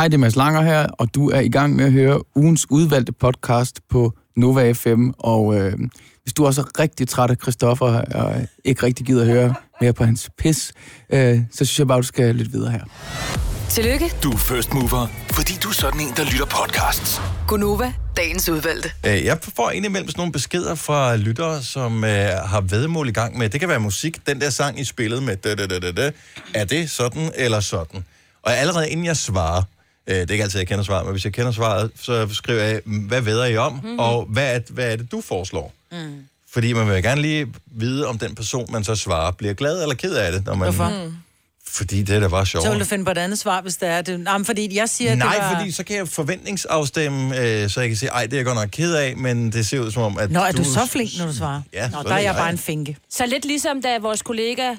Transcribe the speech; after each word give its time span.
Hej, 0.00 0.08
det 0.08 0.14
er 0.14 0.18
Mads 0.18 0.36
Langer 0.36 0.62
her, 0.62 0.86
og 0.98 1.14
du 1.14 1.30
er 1.30 1.40
i 1.40 1.48
gang 1.48 1.76
med 1.76 1.84
at 1.84 1.92
høre 1.92 2.36
ugens 2.36 2.66
udvalgte 2.70 3.12
podcast 3.12 3.80
på 3.90 4.12
Nova 4.36 4.72
FM. 4.72 5.08
Og 5.18 5.58
øh, 5.58 5.72
hvis 6.22 6.32
du 6.32 6.46
også 6.46 6.60
er 6.60 6.80
rigtig 6.80 7.08
træt 7.08 7.30
af 7.30 7.36
Christoffer 7.42 7.86
og 8.14 8.46
ikke 8.64 8.82
rigtig 8.86 9.06
gider 9.06 9.20
at 9.22 9.28
høre 9.28 9.54
mere 9.80 9.92
på 9.92 10.04
hans 10.04 10.30
pis, 10.38 10.72
øh, 11.10 11.40
så 11.50 11.64
synes 11.64 11.78
jeg 11.78 11.86
bare, 11.86 11.98
du 11.98 12.02
skal 12.02 12.34
lytte 12.34 12.52
videre 12.52 12.70
her. 12.70 12.80
Tillykke, 13.68 14.12
Du 14.22 14.30
er 14.30 14.36
first 14.36 14.74
mover, 14.74 15.06
fordi 15.32 15.52
du 15.62 15.68
er 15.68 15.72
sådan 15.72 16.00
en, 16.00 16.12
der 16.16 16.24
lytter 16.24 16.46
podcasts. 16.46 17.20
Gunova, 17.48 17.92
dagens 18.16 18.48
udvalgte. 18.48 18.90
Øh, 19.06 19.24
Jeg 19.24 19.38
får 19.56 19.70
indimellem 19.70 20.08
sådan 20.08 20.20
nogle 20.20 20.32
beskeder 20.32 20.74
fra 20.74 21.16
lyttere, 21.16 21.62
som 21.62 22.04
øh, 22.04 22.10
har 22.44 22.60
vedmål 22.60 23.08
i 23.08 23.12
gang 23.12 23.38
med, 23.38 23.48
det 23.48 23.60
kan 23.60 23.68
være 23.68 23.80
musik, 23.80 24.26
den 24.26 24.40
der 24.40 24.50
sang, 24.50 24.80
I 24.80 24.84
spillede 24.84 25.20
med, 25.20 25.36
da, 25.36 25.54
da, 25.54 25.66
da, 25.66 25.78
da, 25.78 25.92
da. 25.92 26.10
er 26.54 26.64
det 26.64 26.90
sådan 26.90 27.30
eller 27.34 27.60
sådan? 27.60 28.04
Og 28.42 28.56
allerede 28.56 28.90
inden 28.90 29.06
jeg 29.06 29.16
svarer, 29.16 29.62
øh, 30.06 30.14
det 30.14 30.28
er 30.28 30.32
ikke 30.32 30.44
altid, 30.44 30.60
jeg 30.60 30.68
kender 30.68 30.84
svaret, 30.84 31.04
men 31.06 31.12
hvis 31.12 31.24
jeg 31.24 31.32
kender 31.32 31.52
svaret, 31.52 31.90
så 32.00 32.28
skriver 32.34 32.62
jeg, 32.62 32.80
hvad 32.84 33.20
ved 33.20 33.50
I 33.50 33.56
om, 33.56 33.72
mm-hmm. 33.72 33.98
og 33.98 34.24
hvad 34.24 34.56
er, 34.56 34.60
hvad 34.70 34.92
er 34.92 34.96
det, 34.96 35.12
du 35.12 35.20
foreslår? 35.20 35.72
Mm. 35.92 35.98
Fordi 36.52 36.72
man 36.72 36.88
vil 36.88 37.02
gerne 37.02 37.22
lige 37.22 37.46
vide, 37.66 38.06
om 38.06 38.18
den 38.18 38.34
person, 38.34 38.66
man 38.72 38.84
så 38.84 38.94
svarer, 38.94 39.30
bliver 39.32 39.54
glad 39.54 39.82
eller 39.82 39.94
ked 39.94 40.14
af 40.14 40.32
det. 40.32 40.46
Når 40.46 40.54
man, 40.54 40.74
Hvorfor? 40.74 41.04
Mm. 41.04 41.14
Fordi 41.72 42.02
det 42.02 42.16
er 42.16 42.20
da 42.20 42.28
bare 42.28 42.46
sjovt. 42.46 42.64
Så 42.64 42.70
vil 42.70 42.80
du 42.80 42.84
finde 42.84 43.04
på 43.04 43.10
et 43.10 43.18
andet 43.18 43.38
svar, 43.38 43.60
hvis 43.60 43.76
det 43.76 43.88
er 43.88 44.02
det. 44.02 44.20
Nej, 44.20 44.38
men 44.38 44.44
fordi 44.44 44.76
jeg 44.76 44.88
siger, 44.88 45.14
Nej, 45.14 45.34
det 45.34 45.42
var... 45.42 45.58
fordi 45.58 45.70
så 45.70 45.84
kan 45.84 45.96
jeg 45.96 46.08
forventningsafstemme, 46.08 47.38
øh, 47.40 47.70
så 47.70 47.80
jeg 47.80 47.88
kan 47.88 47.96
sige, 47.96 48.08
ej, 48.10 48.22
det 48.22 48.32
er 48.32 48.36
jeg 48.36 48.44
godt 48.44 48.56
nok 48.56 48.68
ked 48.72 48.94
af, 48.94 49.16
men 49.16 49.52
det 49.52 49.66
ser 49.66 49.80
ud 49.80 49.90
som 49.90 50.02
om, 50.02 50.18
at 50.18 50.30
Nå, 50.30 50.40
er 50.40 50.52
du 50.52 50.64
så 50.64 50.86
flink, 50.86 51.10
når 51.18 51.26
du 51.26 51.34
svarer? 51.34 51.62
Ja, 51.72 51.88
Nå, 51.88 52.02
så 52.02 52.08
der 52.08 52.14
er 52.14 52.18
jeg 52.18 52.24
jeg. 52.24 52.34
bare 52.34 52.50
en 52.50 52.58
finke. 52.58 52.96
Så 53.10 53.26
lidt 53.26 53.44
ligesom 53.44 53.82
da 53.82 53.98
vores 53.98 54.22
kollega 54.22 54.74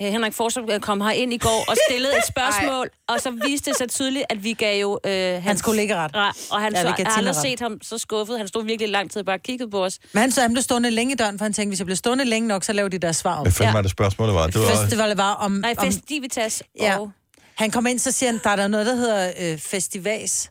Henrik 0.00 0.32
Forsum 0.32 0.70
øh, 0.70 0.80
kom 0.80 1.00
her 1.00 1.10
ind 1.10 1.32
i 1.32 1.38
går 1.38 1.64
og 1.68 1.76
stillede 1.88 2.12
et 2.16 2.26
spørgsmål, 2.34 2.90
og 3.08 3.20
så 3.20 3.30
viste 3.30 3.70
det 3.70 3.78
sig 3.78 3.88
tydeligt, 3.90 4.24
at 4.30 4.44
vi 4.44 4.52
gav 4.52 4.80
jo 4.80 4.98
øh, 5.06 5.12
hans, 5.12 5.44
Hans 5.44 5.62
kollega 5.62 5.94
ret. 5.96 6.14
Og 6.50 6.60
han 6.60 6.72
Ja, 6.72 6.78
ja, 6.78 6.82
så, 6.82 6.88
jeg 6.88 6.90
har 6.90 6.96
Tina 6.96 7.10
aldrig 7.16 7.36
ret. 7.36 7.42
set 7.42 7.60
ham 7.60 7.78
så 7.82 7.98
skuffet. 7.98 8.38
Han 8.38 8.48
stod 8.48 8.64
virkelig 8.64 8.90
lang 8.90 9.10
tid 9.10 9.20
og 9.20 9.26
bare 9.26 9.38
kiggede 9.38 9.70
på 9.70 9.84
os. 9.84 9.98
Men 10.12 10.20
han, 10.20 10.32
så 10.32 10.40
han 10.40 10.52
blev 10.52 10.62
stående 10.62 10.90
længe 10.90 11.12
i 11.12 11.16
døren, 11.16 11.38
for 11.38 11.44
han 11.44 11.52
tænkte, 11.52 11.70
hvis 11.70 11.78
jeg 11.78 11.86
blev 11.86 11.96
stående 11.96 12.24
længe 12.24 12.48
nok, 12.48 12.64
så 12.64 12.72
laver 12.72 12.88
de 12.88 12.98
deres 12.98 13.16
svar 13.16 13.36
om. 13.36 13.42
Hvad 13.42 13.52
fanden 13.52 13.68
Ja. 13.70 13.72
var 13.76 13.82
det 13.82 13.90
spørgsmålet 13.90 14.34
var? 14.34 14.46
Det 14.46 14.60
var 14.60 14.66
Festival 14.82 15.16
var 15.16 15.32
om... 15.34 15.52
Nej, 15.52 15.74
om 15.78 15.86
festivitas 15.86 16.62
ja. 16.80 16.98
og... 16.98 17.10
Han 17.54 17.70
kom 17.70 17.86
ind, 17.86 17.98
så 17.98 18.12
siger 18.12 18.30
han, 18.32 18.40
der 18.44 18.50
er 18.50 18.56
der 18.56 18.68
noget, 18.68 18.86
der 18.86 18.94
hedder 18.94 19.32
øh, 19.40 19.58
festivas. 19.58 20.50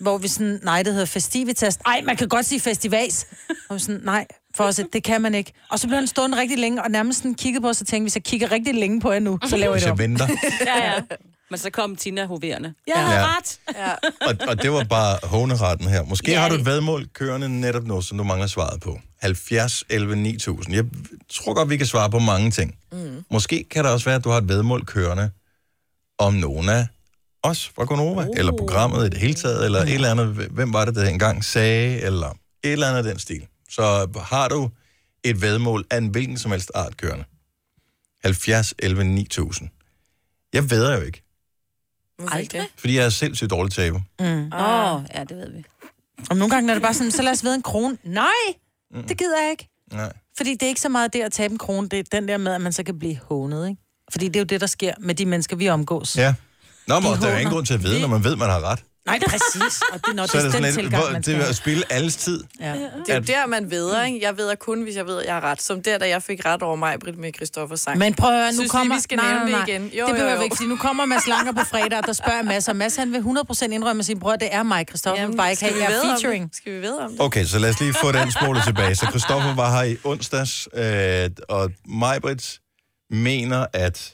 Hvor 0.00 0.18
vi 0.18 0.28
sådan, 0.28 0.60
nej, 0.62 0.82
det 0.82 0.92
hedder 0.92 1.06
festivitas. 1.06 1.78
Ej, 1.86 2.00
man 2.04 2.16
kan 2.16 2.28
godt 2.28 2.46
sige 2.46 2.60
festivas. 2.60 3.26
Og 3.68 3.74
vi 3.74 3.80
sådan, 3.80 4.00
nej, 4.04 4.26
for 4.56 4.64
os, 4.64 4.80
det 4.92 5.04
kan 5.04 5.22
man 5.22 5.34
ikke. 5.34 5.52
Og 5.70 5.78
så 5.78 5.86
blev 5.86 5.98
han 5.98 6.06
stående 6.06 6.38
rigtig 6.40 6.58
længe, 6.58 6.82
og 6.82 6.90
nærmest 6.90 7.18
sådan 7.18 7.34
kiggede 7.34 7.62
på 7.62 7.68
os 7.68 7.80
og 7.80 7.86
tænkte, 7.86 8.04
hvis 8.04 8.14
jeg 8.16 8.22
kigger 8.24 8.50
rigtig 8.52 8.74
længe 8.74 9.00
på 9.00 9.12
jer 9.12 9.18
nu, 9.20 9.38
så 9.48 9.56
laver 9.56 9.64
jeg 9.64 9.72
hvis 9.72 9.82
det 9.82 9.86
jeg 9.86 9.92
om. 9.92 9.98
venter. 9.98 10.26
Ja, 10.66 10.92
ja. 10.94 11.00
Men 11.50 11.58
så 11.58 11.70
kom 11.70 11.96
Tina 11.96 12.26
hoverende. 12.26 12.74
Jeg 12.86 12.94
Ja. 12.96 13.02
havde 13.02 13.20
Ja. 13.20 13.26
ret. 13.26 13.58
Og, 14.20 14.48
og 14.48 14.62
det 14.62 14.72
var 14.72 14.84
bare 14.84 15.18
håneretten 15.22 15.88
her. 15.88 16.02
Måske 16.04 16.30
Ja. 16.32 16.40
har 16.40 16.48
du 16.48 16.54
et 16.54 16.66
vedmål 16.66 17.06
kørende 17.14 17.60
netop 17.60 17.84
nu, 17.86 18.00
som 18.00 18.18
du 18.18 18.24
mangler 18.24 18.46
svaret 18.46 18.80
på. 18.80 18.98
70 19.22 19.84
11 19.90 20.16
9000. 20.16 20.74
Jeg 20.74 20.84
tror 21.30 21.54
godt, 21.54 21.70
vi 21.70 21.76
kan 21.76 21.86
svare 21.86 22.10
på 22.10 22.18
mange 22.18 22.50
ting. 22.50 22.74
Mm. 22.92 23.24
Måske 23.30 23.64
kan 23.70 23.84
det 23.84 23.92
også 23.92 24.04
være, 24.04 24.14
at 24.16 24.24
du 24.24 24.28
har 24.30 24.38
et 24.38 24.48
vedmål 24.48 24.84
kørende 24.86 25.30
om 26.18 26.34
nogen 26.34 26.68
af 26.68 26.86
os 27.42 27.72
fra 27.76 27.84
Gonova, 27.84 28.22
uh. 28.22 28.28
eller 28.36 28.52
programmet 28.58 29.06
i 29.06 29.08
det 29.10 29.18
hele 29.18 29.34
taget, 29.34 29.64
eller 29.64 29.80
et 29.82 29.94
eller 29.94 30.10
andet. 30.10 30.26
Hvem 30.50 30.72
var 30.72 30.84
det, 30.84 30.94
der 30.94 31.08
engang 31.08 31.44
sagde, 31.44 32.00
eller 32.00 32.28
et 32.64 32.72
eller 32.72 32.86
andet 32.86 32.98
af 32.98 33.04
den 33.04 33.18
stil. 33.18 33.46
Så 33.74 34.08
har 34.24 34.48
du 34.48 34.70
et 35.24 35.40
vedmål 35.40 35.84
af 35.90 35.98
en 35.98 36.08
hvilken 36.08 36.38
som 36.38 36.50
helst 36.50 36.70
art 36.74 36.96
kørende. 36.96 37.24
70 38.24 38.74
11 38.78 39.04
9000. 39.04 39.68
Jeg 40.52 40.70
ved 40.70 40.94
jo 40.94 41.00
ikke, 41.00 41.22
Aldrig. 42.28 42.68
fordi 42.76 42.96
jeg 42.96 43.04
er 43.04 43.08
sindssygt 43.08 43.50
dårlig 43.50 43.72
taber. 43.72 44.00
Mm. 44.20 44.52
Åh, 44.52 44.94
oh, 44.94 45.02
ja, 45.14 45.24
det 45.24 45.36
ved 45.36 45.50
vi. 45.50 45.64
Og 46.30 46.36
nogle 46.36 46.54
gange 46.54 46.70
er 46.70 46.74
det 46.74 46.82
bare 46.82 46.94
sådan, 46.94 47.10
så 47.12 47.22
lad 47.22 47.32
os 47.32 47.44
ved 47.44 47.54
en 47.54 47.62
krone. 47.62 47.98
Nej, 48.04 48.44
det 49.08 49.18
gider 49.18 49.42
jeg 49.42 49.50
ikke. 49.50 49.68
Nej. 49.92 50.12
Fordi 50.36 50.52
det 50.52 50.62
er 50.62 50.68
ikke 50.68 50.80
så 50.80 50.88
meget 50.88 51.12
det 51.12 51.20
at 51.20 51.32
tabe 51.32 51.52
en 51.52 51.58
krone, 51.58 51.88
det 51.88 51.98
er 51.98 52.02
den 52.12 52.28
der 52.28 52.36
med, 52.36 52.52
at 52.52 52.60
man 52.60 52.72
så 52.72 52.82
kan 52.82 52.98
blive 52.98 53.18
hånet, 53.28 53.68
ikke? 53.68 53.82
Fordi 54.12 54.26
det 54.28 54.36
er 54.36 54.40
jo 54.40 54.44
det, 54.44 54.60
der 54.60 54.66
sker 54.66 54.94
med 54.98 55.14
de 55.14 55.26
mennesker, 55.26 55.56
vi 55.56 55.68
omgås. 55.68 56.16
Ja. 56.16 56.34
Nå, 56.86 57.00
men 57.00 57.12
De 57.12 57.20
der 57.20 57.26
er 57.26 57.30
jo 57.32 57.38
ingen 57.38 57.52
grund 57.52 57.66
til 57.66 57.74
at 57.74 57.82
vide, 57.82 58.00
når 58.00 58.08
man 58.08 58.24
ved, 58.24 58.36
man 58.36 58.50
har 58.50 58.60
ret. 58.60 58.84
Nej, 59.06 59.20
præcis. 59.28 59.82
Og 59.92 60.00
det, 60.06 60.14
når 60.14 60.26
Så 60.26 60.38
er 60.38 60.40
det 60.42 60.48
er 60.48 60.50
den 60.50 60.52
sådan 60.52 60.62
lidt, 60.62 60.74
tilgang, 60.74 61.02
hvor, 61.02 61.12
man 61.12 61.22
det 61.22 61.36
er 61.36 61.44
at 61.48 61.56
spille 61.56 61.92
alles 61.92 62.16
tid. 62.16 62.44
Ja. 62.60 62.72
Det 62.72 62.80
er 63.08 63.14
jo 63.14 63.20
At- 63.20 63.26
der, 63.26 63.46
man 63.46 63.70
ved, 63.70 64.04
ikke? 64.06 64.22
Jeg 64.26 64.36
ved 64.36 64.56
kun, 64.56 64.82
hvis 64.82 64.96
jeg 64.96 65.06
ved, 65.06 65.18
at 65.20 65.26
jeg 65.26 65.34
har 65.34 65.40
ret. 65.40 65.62
Som 65.62 65.82
der, 65.82 65.98
da 65.98 66.08
jeg 66.08 66.22
fik 66.22 66.44
ret 66.44 66.62
over 66.62 66.76
mig, 66.76 67.00
Britt 67.00 67.18
med 67.18 67.32
Christoffer 67.36 67.76
sang. 67.76 67.98
Men 67.98 68.14
prøv 68.14 68.30
at 68.30 68.36
høre, 68.36 68.52
nu 68.52 68.56
Synes 68.58 68.70
kommer... 68.70 68.94
vi 68.96 69.00
skal 69.00 69.18
nævne 69.18 69.52
det 69.58 69.68
igen? 69.68 69.82
Jo, 69.82 69.88
det 69.90 69.98
jo, 70.00 70.06
behøver 70.06 70.32
jo. 70.32 70.38
vi 70.38 70.44
ikke, 70.44 70.56
fordi 70.56 70.68
nu 70.68 70.76
kommer 70.76 71.04
Mads 71.04 71.26
Langer 71.26 71.52
på 71.52 71.64
fredag, 71.64 71.98
og 71.98 72.06
der 72.06 72.12
spørger 72.12 72.42
Mads, 72.42 72.68
og 72.68 72.76
Mads 72.76 72.96
han 72.96 73.12
vil 73.12 73.18
100% 73.18 73.64
indrømme 73.64 74.02
sin 74.02 74.18
bror, 74.20 74.36
det 74.36 74.48
er 74.54 74.62
mig, 74.62 74.84
Christoffer, 74.88 75.20
Jamen, 75.22 75.36
bare 75.36 75.50
ikke 75.50 75.56
skal 75.60 75.72
have 75.72 75.86
vi 75.88 75.92
jer 75.94 76.00
om 76.00 76.06
featuring. 76.18 76.50
Skal 76.52 76.72
vi 76.72 76.78
vide 76.80 77.00
om 77.00 77.10
det? 77.10 77.20
Okay, 77.20 77.44
så 77.44 77.58
lad 77.58 77.70
os 77.70 77.80
lige 77.80 77.94
få 77.94 78.12
den 78.12 78.32
spole 78.32 78.60
tilbage. 78.66 78.94
Så 78.94 79.06
Christoffer 79.10 79.54
var 79.54 79.76
her 79.76 79.82
i 79.82 79.96
onsdags, 80.04 80.68
øh, 80.74 81.30
og 81.48 81.70
Majbrit 81.88 82.60
mener, 83.10 83.66
at... 83.72 84.12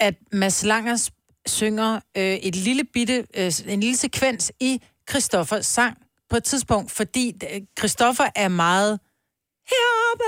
At 0.00 0.14
Mads 0.32 0.62
Langer 0.64 0.96
s- 0.96 1.10
synger 1.46 2.00
øh, 2.16 2.22
et 2.22 2.56
lille 2.56 2.84
bitte, 2.84 3.24
øh, 3.36 3.52
en 3.66 3.80
lille 3.80 3.96
sekvens 3.96 4.52
i 4.60 4.80
Christoffers 5.10 5.66
sang 5.66 5.98
på 6.30 6.36
et 6.36 6.44
tidspunkt, 6.44 6.90
fordi 6.90 7.34
øh, 7.54 7.60
Christoffer 7.78 8.24
er 8.36 8.48
meget 8.48 9.00
heroppe, 9.68 10.24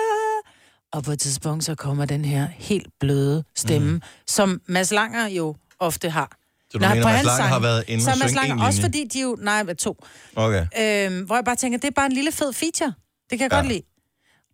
og 0.92 1.04
på 1.04 1.10
et 1.12 1.18
tidspunkt 1.18 1.64
så 1.64 1.74
kommer 1.74 2.04
den 2.04 2.24
her 2.24 2.46
helt 2.46 2.86
bløde 3.00 3.44
stemme, 3.56 3.92
mm. 3.92 4.02
som 4.26 4.60
Mads 4.68 4.90
Langer 4.90 5.26
jo 5.28 5.56
ofte 5.78 6.10
har. 6.10 6.36
Så 6.70 6.78
du 6.78 6.78
Nej, 6.78 6.88
mener, 6.94 7.02
på 7.02 7.08
Mads 7.08 7.16
hans 7.16 7.26
Lange 7.26 7.36
sang. 7.36 7.48
har 7.48 7.60
været 7.60 7.84
inde 7.88 8.04
så 8.04 8.10
og 8.10 8.16
synge 8.16 8.34
Langer, 8.34 8.66
også 8.66 8.80
fordi 8.80 9.04
de 9.04 9.20
jo, 9.20 9.36
nej, 9.40 9.74
to, 9.74 10.04
Okay. 10.36 10.66
øhm, 10.80 11.24
hvor 11.24 11.34
jeg 11.34 11.44
bare 11.44 11.56
tænker, 11.56 11.78
det 11.78 11.88
er 11.88 11.92
bare 11.92 12.06
en 12.06 12.12
lille 12.12 12.32
fed 12.32 12.52
feature. 12.52 12.92
Det 13.30 13.38
kan 13.38 13.40
jeg 13.40 13.52
ja. 13.52 13.56
Godt 13.56 13.68
lide. 13.68 13.82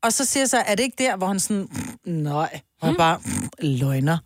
Og 0.03 0.13
så 0.13 0.25
siger 0.25 0.43
jeg 0.43 0.49
så, 0.51 0.59
er 0.59 0.75
det 0.75 0.83
ikke 0.83 1.05
der, 1.05 1.17
hvor 1.17 1.27
han 1.27 1.41
sådan, 1.41 1.69
nej, 2.07 2.61
og 2.81 2.89
hmm? 2.89 2.97
bare 2.97 3.21
løgner. 3.59 4.19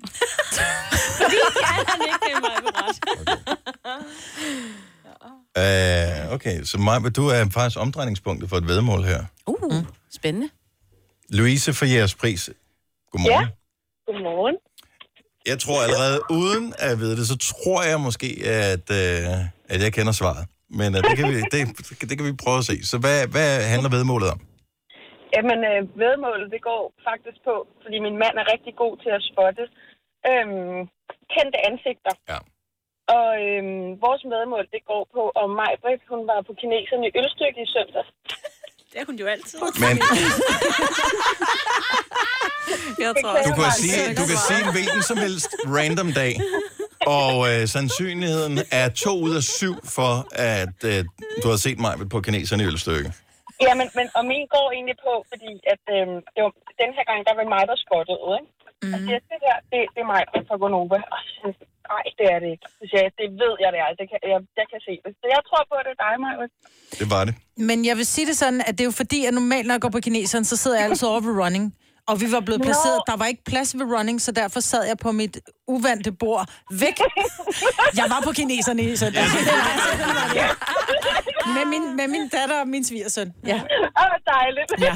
Han 1.90 2.00
ikke 2.08 2.20
det 2.26 2.32
er 2.36 2.40
mig 2.46 2.56
ret. 2.78 2.96
Øh, 5.60 6.34
okay, 6.34 6.62
så 6.62 6.78
Majbrit, 6.78 7.16
du 7.16 7.26
er 7.26 7.50
faktisk 7.54 7.80
omdrejningspunktet 7.80 8.48
for 8.50 8.56
et 8.56 8.68
vedmål 8.68 9.02
her. 9.02 9.20
Uh, 9.46 9.84
spændende. 10.10 10.48
Louise 11.28 11.72
for 11.78 11.84
jeres 11.84 12.14
pris. 12.14 12.50
Godmorgen. 13.12 13.46
Ja. 13.46 13.48
Godmorgen. 14.06 14.56
Jeg 15.50 15.58
tror 15.64 15.78
allerede, 15.86 16.18
uden 16.38 16.66
at 16.88 16.92
vide 17.02 17.16
det, 17.18 17.26
så 17.32 17.36
tror 17.50 17.80
jeg 17.90 17.98
måske, 18.08 18.28
at, 18.44 18.86
øh, 19.00 19.72
at 19.72 19.78
jeg 19.84 19.92
kender 19.96 20.14
svaret. 20.20 20.44
Men 20.80 20.88
øh, 20.96 21.00
det, 21.08 21.14
kan 21.18 21.26
vi, 21.32 21.36
det, 21.52 21.60
det 22.08 22.14
kan 22.18 22.26
vi 22.30 22.42
prøve 22.44 22.58
at 22.62 22.66
se. 22.70 22.76
Så 22.90 22.96
hvad, 23.02 23.18
hvad 23.34 23.48
handler 23.72 23.90
vedmålet 23.96 24.28
om? 24.34 24.40
Jamen, 25.36 25.58
øh, 25.70 25.80
vedmålet, 26.04 26.46
det 26.54 26.62
går 26.70 26.82
faktisk 27.08 27.38
på, 27.48 27.54
fordi 27.82 27.96
min 28.06 28.16
mand 28.22 28.34
er 28.42 28.46
rigtig 28.54 28.72
god 28.82 28.94
til 29.04 29.10
at 29.18 29.22
spotte 29.30 29.64
øhm, 30.28 30.80
kendte 31.34 31.58
ansigter. 31.68 32.14
Ja. 32.32 32.38
Og 33.16 33.28
øhm, 33.46 33.88
vores 34.04 34.22
vedmål, 34.34 34.64
det 34.74 34.82
går 34.90 35.02
på, 35.14 35.22
om 35.42 35.50
mig, 35.60 35.72
Britt, 35.82 36.02
hun 36.12 36.22
var 36.30 36.40
på 36.48 36.52
kineserne 36.60 37.04
i 37.08 37.12
Ølstykke 37.20 37.58
i 37.66 37.68
søndag. 37.74 38.04
Det 38.90 38.96
er 39.00 39.06
hun 39.10 39.16
jo 39.22 39.26
altid. 39.34 39.58
Men 39.84 39.94
Jeg 43.04 43.12
tror, 43.20 43.32
du 43.48 43.52
kan, 43.60 43.70
sige, 43.82 44.00
du 44.20 44.24
kan 44.30 44.38
sige 44.48 44.60
en 44.66 44.72
hvilken 44.76 45.02
som 45.10 45.16
helst 45.26 45.50
random 45.76 46.10
dag, 46.20 46.32
og 47.18 47.34
øh, 47.50 47.60
sandsynligheden 47.74 48.54
er 48.80 48.86
to 49.04 49.12
ud 49.26 49.32
af 49.40 49.44
syv 49.58 49.74
for, 49.96 50.12
at 50.56 50.78
øh, 50.92 51.00
du 51.42 51.46
har 51.52 51.58
set 51.66 51.78
mig 51.84 51.94
på 52.14 52.18
kineserne 52.26 52.62
i 52.64 52.66
Ølstykke. 52.66 53.08
Ja, 53.66 53.72
men, 53.80 53.86
men 53.98 54.06
og 54.18 54.22
min 54.32 54.44
går 54.54 54.66
egentlig 54.76 54.98
på, 55.06 55.14
fordi 55.30 55.52
at 55.72 55.84
øhm, 55.96 56.16
det 56.34 56.40
var, 56.44 56.52
den 56.82 56.90
her 56.96 57.04
gang, 57.10 57.20
der 57.28 57.34
var 57.38 57.46
mig, 57.54 57.62
der 57.70 57.76
spottede, 57.86 58.28
ikke? 58.38 58.59
Mm. 58.82 58.94
Og 58.94 58.98
siger, 59.06 59.20
det 59.32 59.38
her, 59.46 59.56
det, 59.70 59.80
det 59.94 60.00
er 60.04 60.08
mig, 60.14 60.22
fra 60.48 60.56
Gonova. 60.62 60.98
Og 61.14 61.18
så 61.34 61.46
nej, 61.92 62.04
det 62.18 62.26
er 62.34 62.38
det 62.42 62.48
ikke. 62.54 62.66
Så 62.78 62.82
siger 62.90 63.02
jeg, 63.06 63.12
det 63.20 63.28
ved 63.42 63.54
jeg, 63.62 63.70
det 63.74 63.80
er. 63.84 63.88
Det 64.00 64.06
kan, 64.10 64.18
jeg, 64.32 64.40
jeg 64.60 64.66
kan 64.72 64.80
se 64.88 64.92
det. 65.04 65.10
Så 65.20 65.26
jeg 65.34 65.40
tror 65.48 65.62
på, 65.70 65.74
at 65.80 65.84
det 65.86 65.92
er 65.96 66.00
dig, 66.06 66.14
Maja. 66.24 66.46
Det 67.00 67.06
var 67.14 67.22
det. 67.28 67.34
Men 67.68 67.78
jeg 67.88 67.96
vil 68.00 68.06
sige 68.14 68.26
det 68.30 68.36
sådan, 68.42 68.60
at 68.68 68.72
det 68.76 68.82
er 68.84 68.88
jo 68.92 68.96
fordi, 69.02 69.18
at 69.28 69.32
normalt, 69.40 69.66
når 69.66 69.74
jeg 69.76 69.84
går 69.86 69.92
på 69.96 70.02
kineseren, 70.06 70.44
så 70.50 70.56
sidder 70.62 70.76
jeg 70.80 70.86
altså 70.90 71.04
over 71.10 71.20
ved 71.26 71.34
running. 71.42 71.64
Og 72.10 72.14
vi 72.20 72.26
var 72.32 72.40
blevet 72.40 72.62
placeret, 72.62 73.00
der 73.10 73.16
var 73.16 73.26
ikke 73.32 73.44
plads 73.44 73.70
ved 73.78 73.86
running, 73.96 74.20
så 74.26 74.32
derfor 74.32 74.60
sad 74.60 74.82
jeg 74.90 74.98
på 75.06 75.12
mit 75.12 75.34
uvante 75.68 76.12
bord 76.12 76.44
væk. 76.84 76.96
Jeg 78.00 78.06
var 78.14 78.20
på 78.24 78.32
kineserne 78.32 78.82
i 78.82 78.96
søndag. 78.96 79.22
med, 81.56 81.64
min, 81.72 81.84
med 81.98 82.08
min 82.14 82.28
datter 82.28 82.60
og 82.60 82.68
min 82.68 82.84
svigersøn. 82.84 83.32
Ja. 83.46 83.58
Åh, 84.02 84.14
dejligt. 84.34 84.70
Ja. 84.86 84.92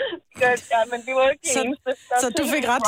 Godt, 0.42 0.62
ja, 0.74 0.80
men 0.90 1.00
det 1.06 1.14
var 1.14 1.28
ikke 1.34 1.48
Så- 1.54 1.62
eneste. 1.62 1.84
Der 2.10 2.16
så 2.20 2.30
du 2.38 2.44
fik 2.54 2.64
ret. 2.68 2.82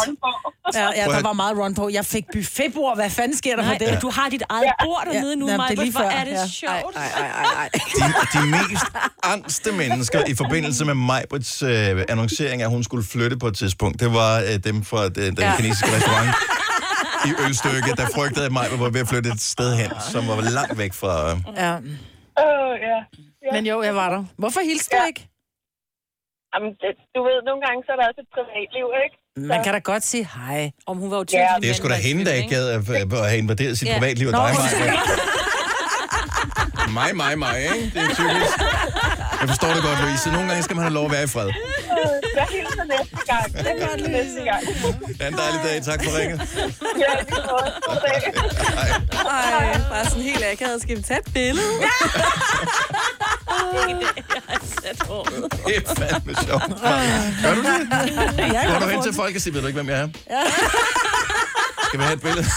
Ja, 0.74 0.88
ja, 1.00 1.04
der 1.16 1.22
var 1.22 1.32
meget 1.32 1.58
run 1.58 1.74
på. 1.74 1.88
Jeg 1.92 2.04
fik 2.06 2.24
buffetbord. 2.34 2.96
Hvad 2.96 3.10
fanden 3.10 3.36
sker 3.36 3.56
der 3.56 3.62
Nej, 3.62 3.78
for 3.78 3.84
det? 3.86 4.02
du 4.02 4.10
har 4.10 4.28
dit 4.28 4.42
eget 4.48 4.72
bord 4.84 5.02
dernede 5.12 5.36
nu, 5.36 5.48
Ja, 5.48 5.56
Maja. 5.56 5.68
det 5.70 5.78
er 5.78 5.82
lige 5.82 5.92
Hvor 5.92 6.00
før, 6.00 6.08
er 6.08 6.24
det 6.24 6.30
ja. 6.32 6.46
sjovt. 6.46 6.96
Ej, 6.96 7.02
ej, 7.16 7.26
ej, 7.26 7.44
ej. 7.62 7.68
De, 7.98 8.38
de 8.38 8.46
mest 8.46 8.84
angste 9.22 9.72
mennesker 9.72 10.24
i 10.26 10.34
forbindelse 10.34 10.84
med 10.84 10.94
Majbrits 10.94 11.62
øh, 11.62 12.04
annoncering 12.08 12.62
at 12.62 12.68
hun 12.70 12.84
skulle 12.84 13.04
flytte 13.06 13.36
på 13.38 13.46
et 13.46 13.56
tidspunkt, 13.56 14.00
det 14.00 14.12
var 14.14 14.40
øh, 14.40 14.56
dem 14.64 14.84
fra 14.84 15.04
øh, 15.04 15.10
den 15.14 15.38
Ja. 15.38 15.56
kinesiske 15.56 15.88
restaurant. 15.96 16.28
i 17.26 17.30
ølstykket, 17.46 17.96
der 17.96 18.06
frygtede 18.14 18.46
at 18.46 18.52
mig 18.52 18.66
var 18.78 18.88
ved 18.90 19.00
at 19.00 19.08
flytte 19.08 19.30
et 19.30 19.40
sted 19.40 19.74
hen, 19.76 19.90
som 20.12 20.28
var 20.28 20.40
langt 20.40 20.78
væk 20.78 20.92
fra... 20.92 21.28
Ja. 21.56 21.74
Åh, 21.76 22.78
ja. 22.80 22.98
ja. 23.46 23.52
Men 23.52 23.66
jo, 23.66 23.82
jeg 23.82 23.94
var 23.94 24.10
der. 24.10 24.24
Hvorfor 24.38 24.60
hilste 24.60 24.90
du 24.96 25.00
Ja. 25.00 25.06
ikke? 25.06 25.28
Jamen, 26.54 26.70
det, 26.82 26.90
du 27.16 27.20
ved, 27.28 27.36
nogle 27.48 27.60
gange 27.66 27.78
så 27.86 27.90
er 27.94 27.98
der 28.00 28.06
også 28.10 28.20
et 28.26 28.30
privatliv, 28.36 28.86
ikke? 29.04 29.16
Man 29.52 29.60
kan 29.64 29.72
da 29.76 29.78
godt 29.92 30.04
sige 30.12 30.24
hej. 30.36 30.70
Om 30.90 30.96
hun 31.02 31.08
var 31.10 31.16
jo 31.16 31.24
Ja. 31.32 31.48
Det 31.62 31.70
er 31.70 31.74
sgu 31.74 31.88
da 31.88 31.94
hende, 32.08 32.24
der 32.24 32.32
ikke 32.32 32.48
gad 32.56 32.64
at, 32.76 32.80
at 32.90 33.28
have 33.30 33.38
invaderet 33.38 33.78
sit 33.78 33.88
Ja. 33.88 33.94
privatliv 33.98 34.26
af 34.26 34.32
Nå. 34.32 34.38
dig, 34.38 34.54
Maja. 34.80 34.92
Mig, 36.98 37.16
mig, 37.16 37.38
mig, 37.38 37.56
ikke? 37.62 37.84
Det 37.94 38.02
er 38.08 38.14
typisk. 38.20 38.54
Jeg 39.40 39.48
forstår 39.52 39.68
det 39.76 39.82
godt, 39.88 39.98
Louise. 40.02 40.30
Nogle 40.32 40.48
gange 40.48 40.62
skal 40.62 40.76
man 40.76 40.82
have 40.86 40.94
lov 40.94 41.04
at 41.04 41.12
være 41.12 41.24
i 41.24 41.26
fred. 41.26 41.48
Jeg 42.36 42.46
hilser 42.56 42.84
næste 42.94 43.16
gang. 43.30 43.46
Jeg 43.54 43.88
hilser 43.94 44.08
næste 44.18 44.40
gang. 44.50 44.62
Ha' 45.20 45.28
en 45.28 45.34
dejlig 45.42 45.60
dag. 45.68 45.76
Tak 45.90 45.98
for 46.04 46.10
ringet. 46.18 46.38
Ja. 47.04 47.12
God 47.88 47.98
dag. 48.06 48.20
Ej, 49.30 49.80
bare 49.90 50.04
sådan 50.04 50.22
helt 50.22 50.44
akavet. 50.52 50.82
Skal 50.82 50.96
vi 50.96 51.02
tage 51.02 51.20
et 51.26 51.30
billede? 51.34 51.72
Det 55.66 55.76
er 55.76 55.94
fandme 55.98 56.34
sjovt. 56.46 56.62
Gør 57.42 57.54
du 57.54 57.62
det? 57.62 57.88
Går 58.68 58.78
du 58.80 58.86
hen 58.92 59.02
til 59.02 59.14
folk 59.14 59.34
og 59.36 59.40
siger, 59.40 59.52
ved 59.54 59.60
du 59.60 59.66
ikke, 59.66 59.76
hvem 59.82 59.88
jeg 59.90 60.00
er? 60.00 60.08
Skal 61.88 61.98
vi 62.00 62.04
have 62.04 62.14
et 62.14 62.20
billede? 62.22 62.46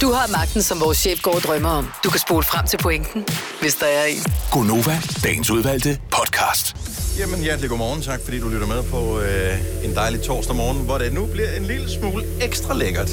Du 0.00 0.12
har 0.12 0.26
magten, 0.32 0.62
som 0.62 0.80
vores 0.80 0.98
chef 0.98 1.22
går 1.22 1.34
og 1.34 1.40
drømmer 1.40 1.68
om. 1.70 1.88
Du 2.04 2.10
kan 2.10 2.20
spole 2.20 2.42
frem 2.44 2.66
til 2.66 2.76
pointen, 2.76 3.26
hvis 3.60 3.74
der 3.74 3.86
er 3.86 4.04
en. 4.04 4.24
Gonova, 4.50 5.00
dagens 5.24 5.50
udvalgte 5.50 5.98
podcast. 6.10 6.76
Jamen, 7.18 7.40
hjertelig 7.40 7.70
godmorgen. 7.70 8.02
Tak, 8.02 8.20
fordi 8.24 8.40
du 8.40 8.48
lytter 8.48 8.66
med 8.66 8.82
på 8.82 9.20
øh, 9.20 9.84
en 9.84 9.94
dejlig 9.94 10.22
torsdag 10.22 10.56
morgen, 10.56 10.78
hvor 10.84 10.98
det 10.98 11.12
nu 11.12 11.26
bliver 11.26 11.50
en 11.56 11.64
lille 11.64 11.90
smule 11.90 12.24
ekstra 12.40 12.74
lækkert. 12.74 13.10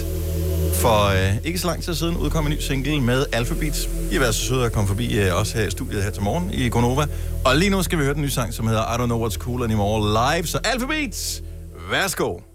For 0.73 1.29
øh, 1.29 1.37
ikke 1.43 1.59
så 1.59 1.67
lang 1.67 1.83
tid 1.83 1.95
siden 1.95 2.17
udkom 2.17 2.45
en 2.45 2.51
ny 2.51 2.59
single 2.59 3.01
med 3.01 3.25
Alphabet. 3.31 3.89
I 4.11 4.13
har 4.13 4.19
været 4.19 4.35
så 4.35 4.45
søde 4.45 4.65
at 4.65 4.71
komme 4.71 4.87
forbi 4.87 5.19
øh, 5.19 5.41
os 5.41 5.51
her 5.51 5.67
i 5.67 5.71
studiet 5.71 6.03
her 6.03 6.11
til 6.11 6.23
morgen 6.23 6.51
i 6.53 6.69
Gonova. 6.69 7.05
Og 7.45 7.55
lige 7.55 7.69
nu 7.69 7.83
skal 7.83 7.99
vi 7.99 8.03
høre 8.03 8.13
den 8.13 8.21
nye 8.21 8.29
sang, 8.29 8.53
som 8.53 8.67
hedder 8.67 8.95
I 8.95 8.97
Don't 8.97 9.05
Know 9.05 9.27
What's 9.27 9.37
Cool 9.37 9.63
Anymore 9.63 10.01
live. 10.01 10.47
Så 10.47 10.59
Alphabet, 10.63 11.43
værsgo. 11.91 12.48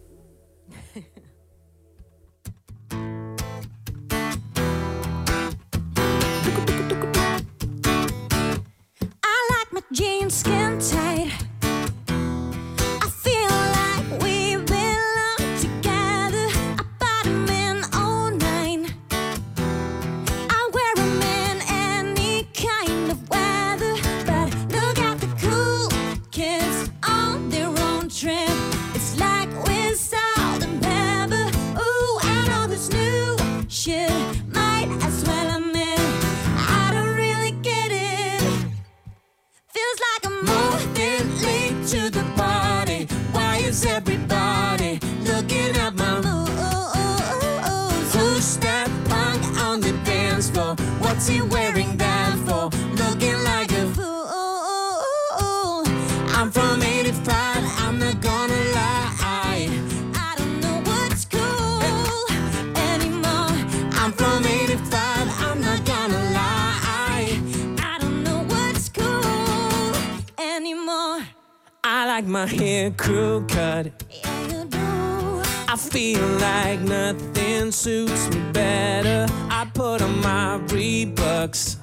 Nothing 76.85 77.73
suits 77.73 78.29
me 78.31 78.41
better. 78.53 79.27
I 79.51 79.69
put 79.73 80.03
on 80.03 80.21
my 80.21 80.61
Reeboks. 80.67 81.77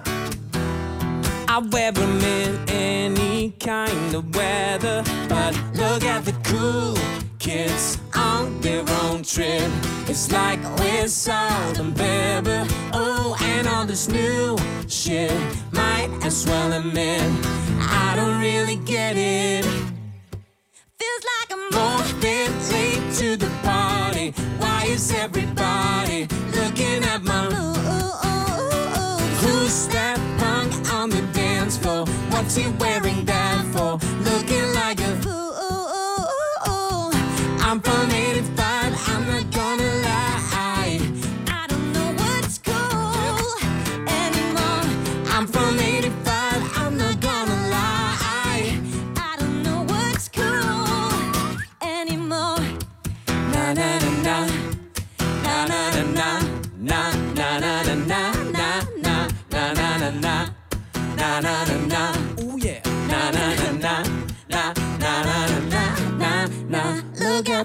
I 1.47 1.59
wear 1.71 1.91
them 1.91 2.19
in 2.21 2.69
any 2.69 3.51
kind 3.59 4.15
of 4.15 4.35
weather. 4.35 5.03
But 5.27 5.53
look 5.75 6.03
at 6.03 6.25
the 6.25 6.33
cool 6.43 6.97
kids 7.39 7.97
on 8.15 8.61
their 8.61 8.83
own 9.03 9.23
trip. 9.23 9.69
It's 10.07 10.31
like 10.31 10.59
salt 11.07 11.79
and 11.79 11.95
pepper. 11.95 12.65
Oh, 12.93 13.35
and 13.41 13.67
all 13.67 13.85
this 13.85 14.07
new 14.07 14.57
shit. 14.87 15.31
Might 15.71 16.09
as 16.23 16.45
well 16.45 16.71
admit, 16.73 17.23
I 17.79 18.13
don't 18.15 18.39
really 18.39 18.77
get 18.77 19.17
it. 19.17 19.65
Feels 20.99 21.23
like 21.31 21.51
I'm 21.51 21.71
Moving 22.21 22.51
late 22.69 23.13
to 23.15 23.37
the 23.37 23.49
party. 23.63 24.33
Why 24.81 24.87
is 24.87 25.13
everybody 25.13 26.27
looking 26.55 27.03
at 27.03 27.21
my. 27.23 27.45
Who's 29.41 29.87
that 29.89 30.17
punk 30.39 30.91
on 30.91 31.11
the 31.11 31.21
dance 31.33 31.77
floor? 31.77 32.07
What's 32.31 32.55
he 32.55 32.67
wearing 32.79 33.23
that 33.25 33.63
for? 33.73 33.99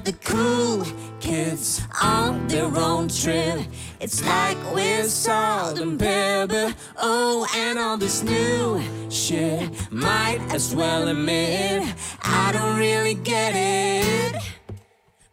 The 0.04 0.12
cool 0.24 0.84
Kids 1.20 1.80
on 2.02 2.46
their 2.48 2.66
own 2.76 3.08
trip. 3.08 3.60
It's 3.98 4.24
like 4.24 4.58
we're 4.74 5.04
salt 5.04 5.78
and 5.78 5.98
pepper. 5.98 6.74
Oh, 6.98 7.46
and 7.56 7.78
all 7.78 7.96
this 7.96 8.22
new 8.22 8.80
shit. 9.10 9.70
Might 9.90 10.40
as 10.50 10.74
well 10.74 11.08
admit, 11.08 11.94
I 12.22 12.52
don't 12.52 12.78
really 12.78 13.14
get 13.14 13.54
it. 13.56 14.42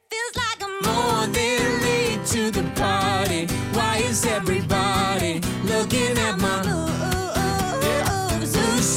feels 0.10 0.36
like 0.36 0.63
I'm 0.63 0.82
More 0.82 1.27
than 1.27 1.82
late 1.82 2.25
to 2.27 2.50
the 2.50 2.63
party. 2.79 3.46
Why 3.74 3.98
is 3.98 4.25
everybody 4.25 5.41
looking 5.65 6.17
at 6.17 6.39
my 6.39 6.62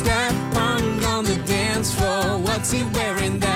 that 0.04 0.32
punk 0.54 1.06
on 1.08 1.24
the 1.24 1.36
dance 1.44 1.92
floor? 1.92 2.38
What's 2.38 2.70
he 2.70 2.84
wearing 2.94 3.40
that 3.40 3.55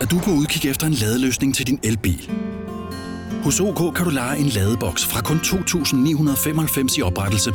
Er 0.00 0.06
du 0.06 0.18
på 0.18 0.30
udkig 0.30 0.70
efter 0.70 0.86
en 0.86 0.92
ladeløsning 0.92 1.54
til 1.54 1.66
din 1.66 1.80
elbil? 1.82 2.30
Hos 3.44 3.60
OK 3.60 3.94
kan 3.94 4.04
du 4.04 4.10
lege 4.10 4.38
en 4.38 4.46
ladeboks 4.46 5.06
fra 5.06 5.22
kun 5.22 5.36
2.995 5.36 6.98
i 6.98 7.02
oprettelse, 7.02 7.54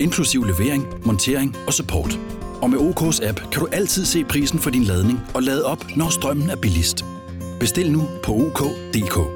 inklusiv 0.00 0.44
levering, 0.44 0.86
montering 1.04 1.56
og 1.66 1.72
support. 1.72 2.18
Og 2.62 2.70
med 2.70 2.78
OK's 2.78 3.28
app 3.28 3.40
kan 3.52 3.60
du 3.60 3.68
altid 3.72 4.04
se 4.04 4.24
prisen 4.24 4.58
for 4.58 4.70
din 4.70 4.84
ladning 4.84 5.20
og 5.34 5.42
lade 5.42 5.64
op, 5.64 5.96
når 5.96 6.08
strømmen 6.08 6.50
er 6.50 6.56
billigst. 6.56 7.04
Bestil 7.60 7.92
nu 7.92 8.08
på 8.22 8.32
OK.dk. 8.32 9.35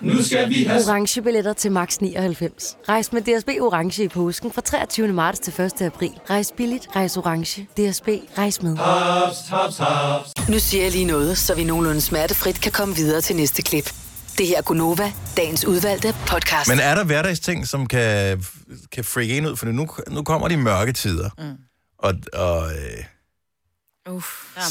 Nu 0.00 0.22
skal 0.22 0.48
vi 0.48 0.64
have... 0.64 0.82
Orange 0.88 1.22
billetter 1.22 1.52
til 1.52 1.72
max 1.72 1.98
99. 1.98 2.76
Rejs 2.88 3.12
med 3.12 3.22
DSB 3.22 3.48
Orange 3.48 4.04
i 4.04 4.08
påsken 4.08 4.52
fra 4.52 4.60
23. 4.60 5.08
marts 5.08 5.38
til 5.38 5.60
1. 5.60 5.82
april. 5.82 6.10
Rejs 6.30 6.52
billigt, 6.56 6.88
rejs 6.96 7.16
orange. 7.16 7.62
DSB, 7.62 8.08
rejs 8.38 8.62
med. 8.62 8.76
Haps, 8.76 9.48
haps, 9.48 9.78
haps. 9.78 10.48
Nu 10.48 10.58
siger 10.58 10.82
jeg 10.82 10.92
lige 10.92 11.04
noget, 11.04 11.38
så 11.38 11.54
vi 11.54 11.64
nogenlunde 11.64 12.00
smertefrit 12.00 12.60
kan 12.60 12.72
komme 12.72 12.94
videre 12.94 13.20
til 13.20 13.36
næste 13.36 13.62
klip. 13.62 13.94
Det 14.38 14.46
her 14.46 14.58
er 14.58 14.62
Gunova, 14.62 15.12
dagens 15.36 15.64
udvalgte 15.64 16.14
podcast. 16.26 16.68
Men 16.68 16.78
er 16.78 16.94
der 16.94 17.04
hverdagsting, 17.04 17.68
som 17.68 17.86
kan, 17.86 18.44
kan 18.92 19.04
freak 19.04 19.30
en 19.30 19.46
ud? 19.46 19.56
For 19.56 19.66
nu, 19.66 19.88
nu 20.10 20.22
kommer 20.22 20.48
de 20.48 20.56
mørke 20.56 20.92
tider. 20.92 21.30
Mm. 21.38 21.44
Og, 21.98 22.14
og 22.32 22.70
øh, 22.72 23.04
Uff, 24.14 24.26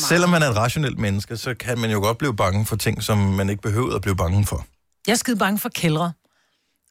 selvom 0.10 0.30
man 0.30 0.44
er 0.44 0.50
et 0.50 0.56
rationelt 0.56 1.00
menneske, 1.00 1.38
så 1.38 1.54
kan 1.54 1.80
man 1.80 1.92
jo 1.92 2.00
godt 2.00 2.18
blive 2.18 2.36
bange 2.36 2.66
for 2.66 2.76
ting, 2.76 3.04
som 3.04 3.18
man 3.18 3.50
ikke 3.50 3.62
behøver 3.62 3.96
at 3.96 4.02
blive 4.02 4.16
bange 4.16 4.46
for. 4.46 4.66
Jeg 5.10 5.14
er 5.14 5.18
skide 5.18 5.38
bange 5.38 5.60
for 5.60 5.70
kældre. 5.70 6.12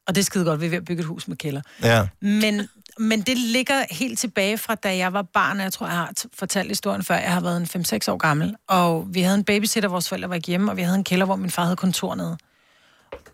Og 0.07 0.15
det 0.15 0.21
er 0.21 0.25
skide 0.25 0.45
godt, 0.45 0.61
vi 0.61 0.65
er 0.65 0.69
ved 0.69 0.77
at 0.77 0.85
bygge 0.85 1.01
et 1.01 1.05
hus 1.07 1.27
med 1.27 1.37
kælder. 1.37 1.61
Ja. 1.83 2.07
Men, 2.21 2.67
men 2.97 3.21
det 3.21 3.37
ligger 3.37 3.83
helt 3.91 4.19
tilbage 4.19 4.57
fra, 4.57 4.75
da 4.75 4.97
jeg 4.97 5.13
var 5.13 5.21
barn, 5.21 5.57
og 5.57 5.63
jeg 5.63 5.73
tror, 5.73 5.87
jeg 5.87 5.95
har 5.95 6.13
fortalt 6.33 6.67
historien 6.67 7.03
før, 7.03 7.15
jeg 7.15 7.33
har 7.33 7.41
været 7.41 7.75
en 7.75 7.83
5-6 7.85 8.11
år 8.11 8.17
gammel, 8.17 8.55
og 8.67 9.07
vi 9.09 9.21
havde 9.21 9.37
en 9.37 9.43
babysitter, 9.43 9.89
vores 9.89 10.09
forældre 10.09 10.29
var 10.29 10.35
ikke 10.35 10.47
hjemme, 10.47 10.71
og 10.71 10.77
vi 10.77 10.81
havde 10.81 10.97
en 10.97 11.03
kælder, 11.03 11.25
hvor 11.25 11.35
min 11.35 11.51
far 11.51 11.63
havde 11.63 11.75
kontor 11.75 12.15
nede. 12.15 12.37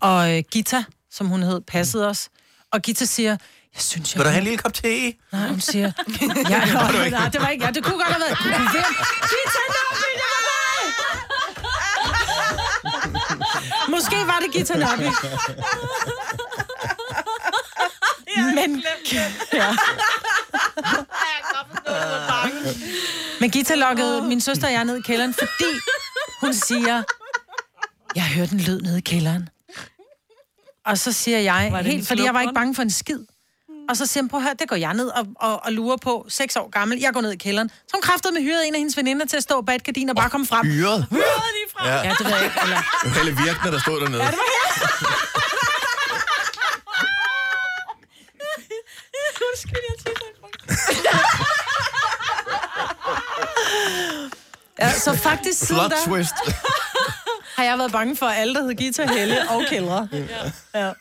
Og 0.00 0.36
øh, 0.36 0.42
Gita, 0.50 0.84
som 1.10 1.26
hun 1.26 1.42
hed, 1.42 1.60
passede 1.60 2.08
os, 2.08 2.28
og 2.72 2.82
Gita 2.82 3.04
siger, 3.04 3.30
jeg 3.74 3.82
synes, 3.82 4.14
jeg... 4.14 4.18
Vil 4.18 4.24
du 4.24 4.30
have 4.30 4.38
en 4.38 4.44
lille 4.44 4.58
kop 4.58 4.74
te? 4.74 5.12
Nej, 5.32 5.48
hun 5.48 5.60
siger... 5.60 5.92
Det 6.06 6.50
ja, 6.50 6.72
var 6.72 6.92
du 6.92 6.98
nej, 7.10 7.28
det 7.28 7.40
var 7.40 7.48
ikke... 7.48 7.64
Ja, 7.64 7.70
det 7.70 7.84
kunne 7.84 7.94
godt 7.96 8.12
have 8.12 8.20
været... 8.20 8.38
Gita, 8.38 9.60
Måske 13.96 14.16
var 14.26 14.38
det 14.38 14.52
Gita 14.52 14.78
Nørby. 14.78 15.02
Men... 18.54 18.84
Ja. 19.52 19.76
Men 23.40 23.50
Gita 23.50 23.74
lokkede 23.74 24.22
min 24.22 24.40
søster 24.40 24.66
og 24.66 24.72
jeg 24.72 24.84
ned 24.84 24.96
i 24.96 25.00
kælderen, 25.00 25.34
fordi 25.34 25.70
hun 26.40 26.54
siger, 26.54 27.02
jeg 28.14 28.24
hørte 28.24 28.52
en 28.52 28.60
lyd 28.60 28.80
nede 28.80 28.98
i 28.98 29.00
kælderen. 29.00 29.48
Og 30.86 30.98
så 30.98 31.12
siger 31.12 31.38
jeg, 31.38 31.82
helt, 31.84 32.08
fordi 32.08 32.22
jeg 32.22 32.34
var 32.34 32.40
ikke 32.40 32.54
bange 32.54 32.74
for 32.74 32.82
en 32.82 32.90
skid. 32.90 33.20
Og 33.88 33.96
så 33.96 34.06
siger 34.06 34.22
hun, 34.22 34.28
prøv 34.28 34.40
at 34.40 34.44
høre, 34.44 34.54
det 34.58 34.68
går 34.68 34.76
jeg 34.76 34.94
ned 34.94 35.08
og, 35.08 35.26
og, 35.36 35.64
og 35.64 35.72
lurer 35.72 35.96
på, 35.96 36.26
seks 36.28 36.56
år 36.56 36.70
gammel, 36.70 36.98
jeg 37.00 37.12
går 37.12 37.20
ned 37.20 37.32
i 37.32 37.36
kælderen. 37.36 37.68
Så 37.68 37.90
hun 37.94 38.02
kræftede 38.02 38.34
med 38.34 38.42
hyret 38.42 38.68
en 38.68 38.74
af 38.74 38.78
hendes 38.80 38.96
veninder 38.96 39.26
til 39.26 39.36
at 39.36 39.42
stå 39.42 39.60
bag 39.60 39.74
et 39.74 39.84
gardin 39.84 40.08
og 40.08 40.16
bare 40.16 40.30
komme 40.30 40.46
frem. 40.46 40.66
Hyret? 40.66 41.06
Hyret 41.10 41.65
frem. 41.78 41.88
Ja. 41.88 41.96
ja, 42.08 42.14
det 42.18 42.26
ved 42.26 42.34
jeg 42.34 42.44
ikke. 42.44 42.60
Eller... 42.62 42.76
Det 43.02 43.10
var 43.10 43.16
Helle 43.18 43.36
Virkner, 43.36 43.70
der 43.70 43.80
stod 43.80 44.00
dernede. 44.00 44.22
Ja, 44.22 44.30
det 44.30 44.38
var 44.38 44.46
Undskyld, 49.50 49.82
jeg 49.88 49.96
Ja, 54.80 54.92
så 54.92 55.16
faktisk 55.16 55.58
siden 55.58 55.74
Plot 55.74 55.90
da 55.90 55.96
twist. 56.06 56.34
har 57.56 57.64
jeg 57.64 57.78
været 57.78 57.92
bange 57.92 58.16
for 58.16 58.26
alle, 58.26 58.54
der 58.54 58.62
hed 58.62 58.74
Gita, 58.74 59.06
Helle 59.06 59.48
og 59.50 59.62
kældre. 59.68 60.08
Ja. 60.74 60.92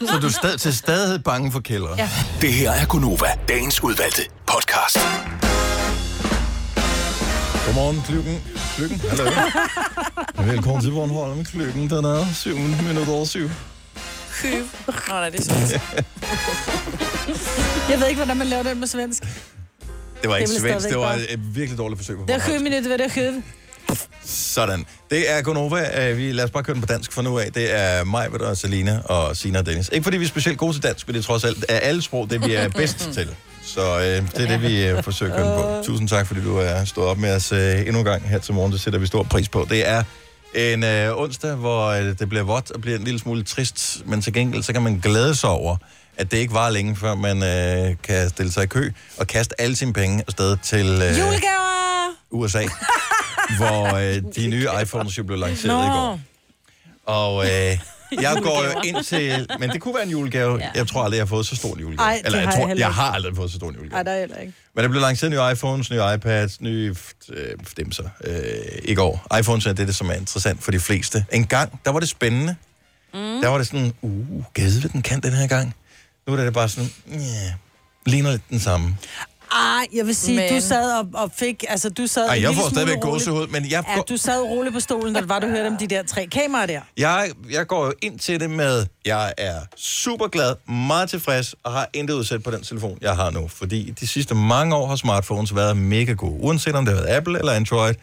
Så 0.00 0.18
du 0.22 0.26
er 0.26 0.30
stad, 0.30 0.58
til 0.58 0.78
stadighed 0.78 1.18
bange 1.18 1.52
for 1.52 1.60
kældre? 1.60 1.94
Ja. 1.98 2.08
Det 2.40 2.52
her 2.52 2.70
er 2.70 2.86
Gunova, 2.86 3.26
dagens 3.48 3.82
udvalgte 3.82 4.22
podcast. 4.46 4.98
Godmorgen, 7.66 8.02
Klykken. 8.06 8.61
Klykken, 8.76 9.00
hallo. 9.08 9.30
Velkommen 10.52 10.82
til 10.82 10.90
Bornholm 10.90 11.36
med 11.36 11.44
Klykken. 11.44 11.90
Den 11.90 12.04
er 12.04 12.26
7 12.34 12.56
minutter 12.58 13.12
over 13.12 13.24
7. 13.24 13.50
Køb. 14.42 14.64
Nå, 14.86 14.92
nej, 15.08 15.30
det 15.30 15.40
er 15.40 15.44
sådan. 15.44 15.68
Jeg 17.90 18.00
ved 18.00 18.06
ikke, 18.08 18.18
hvordan 18.18 18.36
man 18.36 18.46
laver 18.46 18.62
det 18.62 18.76
med 18.76 18.86
svensk. 18.86 19.22
Det 20.22 20.30
var 20.30 20.36
ikke 20.36 20.50
Det 20.52 20.60
svensk, 20.60 20.88
det 20.88 20.98
var 20.98 21.12
et 21.28 21.56
virkelig 21.56 21.78
dårligt 21.78 21.98
forsøg 21.98 22.16
på 22.16 22.22
Det 22.22 22.30
er 22.34 22.38
Bornholm. 22.38 22.58
sju 22.58 22.62
minutter, 22.64 22.88
hvad 22.88 22.98
det 22.98 23.06
er 23.06 23.10
køb. 23.14 23.42
Sådan. 24.24 24.86
Det 25.10 25.30
er 25.30 25.42
Gonova. 25.42 26.10
Øh, 26.10 26.16
Vi, 26.18 26.32
lad 26.32 26.44
os 26.44 26.50
bare 26.50 26.62
køre 26.62 26.74
den 26.74 26.80
på 26.80 26.86
dansk 26.86 27.12
for 27.12 27.22
nu 27.22 27.38
af. 27.38 27.52
Det 27.52 27.74
er 27.80 28.04
mig, 28.04 28.28
og 28.40 28.56
Selina 28.56 29.00
og 29.04 29.36
Sina 29.36 29.58
og 29.58 29.66
Dennis. 29.66 29.88
Ikke 29.92 30.04
fordi 30.04 30.16
vi 30.16 30.24
er 30.24 30.28
specielt 30.28 30.58
gode 30.58 30.72
til 30.74 30.82
dansk, 30.82 31.06
men 31.08 31.14
det 31.14 31.20
er 31.20 31.24
trods 31.24 31.44
alt 31.44 31.64
er 31.68 31.78
alle 31.78 32.02
sprog 32.02 32.30
det, 32.30 32.46
vi 32.46 32.54
er 32.54 32.68
bedst 32.68 32.98
til. 33.14 33.28
Så 33.74 33.98
øh, 33.98 34.04
det 34.04 34.50
er 34.50 34.58
det, 34.58 34.62
vi 34.62 34.86
øh, 34.86 35.02
forsøger 35.02 35.34
at 35.34 35.38
køre 35.38 35.56
på. 35.56 35.84
Tusind 35.86 36.08
tak, 36.08 36.26
fordi 36.26 36.42
du 36.42 36.56
er 36.56 36.84
stået 36.84 37.08
op 37.08 37.18
med 37.18 37.34
os 37.34 37.52
øh, 37.52 37.80
endnu 37.80 37.98
en 37.98 38.04
gang 38.04 38.28
her 38.28 38.38
til 38.38 38.54
morgen. 38.54 38.72
Det 38.72 38.80
sætter 38.80 38.98
vi 38.98 39.06
stor 39.06 39.22
pris 39.22 39.48
på. 39.48 39.66
Det 39.70 39.88
er 39.88 40.02
en 40.54 40.84
øh, 40.84 41.18
onsdag, 41.18 41.54
hvor 41.54 41.86
øh, 41.86 42.04
det 42.18 42.28
bliver 42.28 42.44
vådt 42.44 42.70
og 42.70 42.80
bliver 42.80 42.98
en 42.98 43.04
lille 43.04 43.20
smule 43.20 43.42
trist, 43.42 44.02
men 44.06 44.22
til 44.22 44.32
gengæld 44.32 44.62
så 44.62 44.72
kan 44.72 44.82
man 44.82 44.98
glæde 44.98 45.34
sig 45.34 45.50
over, 45.50 45.76
at 46.16 46.30
det 46.30 46.38
ikke 46.38 46.54
var 46.54 46.70
længe, 46.70 46.96
før 46.96 47.14
man 47.14 47.42
øh, 47.42 47.96
kan 48.02 48.28
stille 48.28 48.52
sig 48.52 48.64
i 48.64 48.66
kø 48.66 48.90
og 49.18 49.26
kaste 49.26 49.60
alle 49.60 49.76
sine 49.76 49.92
penge 49.92 50.24
afsted 50.26 50.56
til 50.62 50.86
øh, 50.86 51.18
Julegaver! 51.18 52.16
USA, 52.30 52.62
hvor 53.58 53.94
øh, 53.96 54.22
de 54.36 54.46
nye 54.46 54.68
iPhones 54.82 55.18
jo 55.18 55.24
blev 55.24 55.38
lanceret 55.38 55.78
Nå. 55.78 55.84
i 55.84 55.88
går. 55.88 56.20
Og 57.06 57.44
øh, 57.46 57.78
jeg 58.20 58.38
går 58.42 58.84
ind 58.84 59.04
til... 59.04 59.46
Men 59.58 59.70
det 59.70 59.80
kunne 59.80 59.94
være 59.94 60.04
en 60.04 60.10
julegave. 60.10 60.58
Ja. 60.58 60.68
Jeg 60.74 60.86
tror 60.86 61.02
aldrig, 61.04 61.16
jeg 61.16 61.22
har 61.22 61.28
fået 61.28 61.46
så 61.46 61.56
stor 61.56 61.74
en 61.74 61.80
julegave. 61.80 62.08
Ej, 62.08 62.22
Eller 62.24 62.38
jeg, 62.38 62.48
har 62.48 62.52
jeg 62.52 62.60
tror, 62.60 62.68
jeg 62.68 62.76
ikke. 62.76 62.84
har 62.84 63.12
aldrig 63.12 63.36
fået 63.36 63.50
så 63.50 63.56
stor 63.56 63.68
en 63.68 63.74
julegave. 63.74 63.92
Nej, 63.92 64.02
der 64.02 64.12
er 64.12 64.20
heller 64.20 64.36
ikke. 64.36 64.52
Men 64.74 64.82
der 64.82 64.88
blev 64.88 65.00
lanceret 65.00 65.30
nye 65.30 65.52
iPhones, 65.52 65.90
nye 65.90 66.00
iPads, 66.14 66.60
nye 66.60 66.96
øh, 67.28 67.54
dimser 67.76 68.08
øh, 68.24 68.34
i 68.84 68.94
går. 68.94 69.26
iPhones 69.38 69.66
er 69.66 69.72
det, 69.72 69.86
det, 69.86 69.96
som 69.96 70.08
er 70.10 70.14
interessant 70.14 70.62
for 70.62 70.70
de 70.70 70.80
fleste. 70.80 71.24
En 71.32 71.46
gang, 71.46 71.80
der 71.84 71.90
var 71.90 72.00
det 72.00 72.08
spændende. 72.08 72.56
Mm. 73.14 73.20
Der 73.20 73.48
var 73.48 73.58
det 73.58 73.66
sådan, 73.66 73.92
uh, 74.02 74.44
gade 74.54 74.88
den 74.92 75.02
kan 75.02 75.20
den 75.20 75.32
her 75.32 75.46
gang. 75.46 75.74
Nu 76.26 76.32
er 76.32 76.44
det 76.44 76.54
bare 76.54 76.68
sådan, 76.68 76.90
ja, 77.10 77.16
yeah, 77.16 77.52
ligner 78.06 78.30
lidt 78.30 78.42
den 78.50 78.60
samme. 78.60 78.96
Ej, 79.52 79.86
jeg 79.94 80.06
vil 80.06 80.16
sige, 80.16 80.36
Men- 80.36 80.54
du 80.54 80.60
sad 80.60 80.98
og, 80.98 81.08
og 81.14 81.30
fik... 81.36 81.64
Altså, 81.68 81.90
du 81.90 82.06
sad 82.06 82.28
Ej, 82.28 82.38
jeg 82.42 82.54
får 82.54 82.68
stadigvæk 82.70 82.96
roligt. 82.96 83.02
gåsehud, 83.26 83.46
men 83.46 83.70
jeg 83.70 83.84
Ja, 83.96 84.00
du 84.08 84.16
sad 84.16 84.42
roligt 84.42 84.74
på 84.74 84.80
stolen, 84.80 85.14
da 85.14 85.20
det 85.20 85.28
var, 85.28 85.38
du 85.38 85.46
hørte 85.48 85.66
om 85.66 85.76
de 85.76 85.86
der 85.86 86.02
tre 86.02 86.26
kameraer 86.26 86.66
der. 86.66 86.80
Jeg, 86.96 87.30
jeg 87.50 87.66
går 87.66 87.86
jo 87.86 87.92
ind 88.02 88.18
til 88.18 88.40
det 88.40 88.50
med, 88.50 88.86
jeg 89.04 89.32
er 89.38 89.60
super 89.76 90.28
glad, 90.28 90.54
meget 90.68 91.10
tilfreds, 91.10 91.54
og 91.64 91.72
har 91.72 91.88
intet 91.92 92.14
udsat 92.14 92.42
på 92.42 92.50
den 92.50 92.62
telefon, 92.62 92.98
jeg 93.00 93.16
har 93.16 93.30
nu. 93.30 93.48
Fordi 93.48 93.90
de 94.00 94.06
sidste 94.06 94.34
mange 94.34 94.76
år 94.76 94.86
har 94.86 94.96
smartphones 94.96 95.54
været 95.54 95.76
mega 95.76 96.12
gode. 96.12 96.40
Uanset 96.40 96.74
om 96.74 96.84
det 96.84 96.94
har 96.94 97.02
været 97.02 97.16
Apple 97.16 97.38
eller 97.38 97.52
Android, 97.52 97.94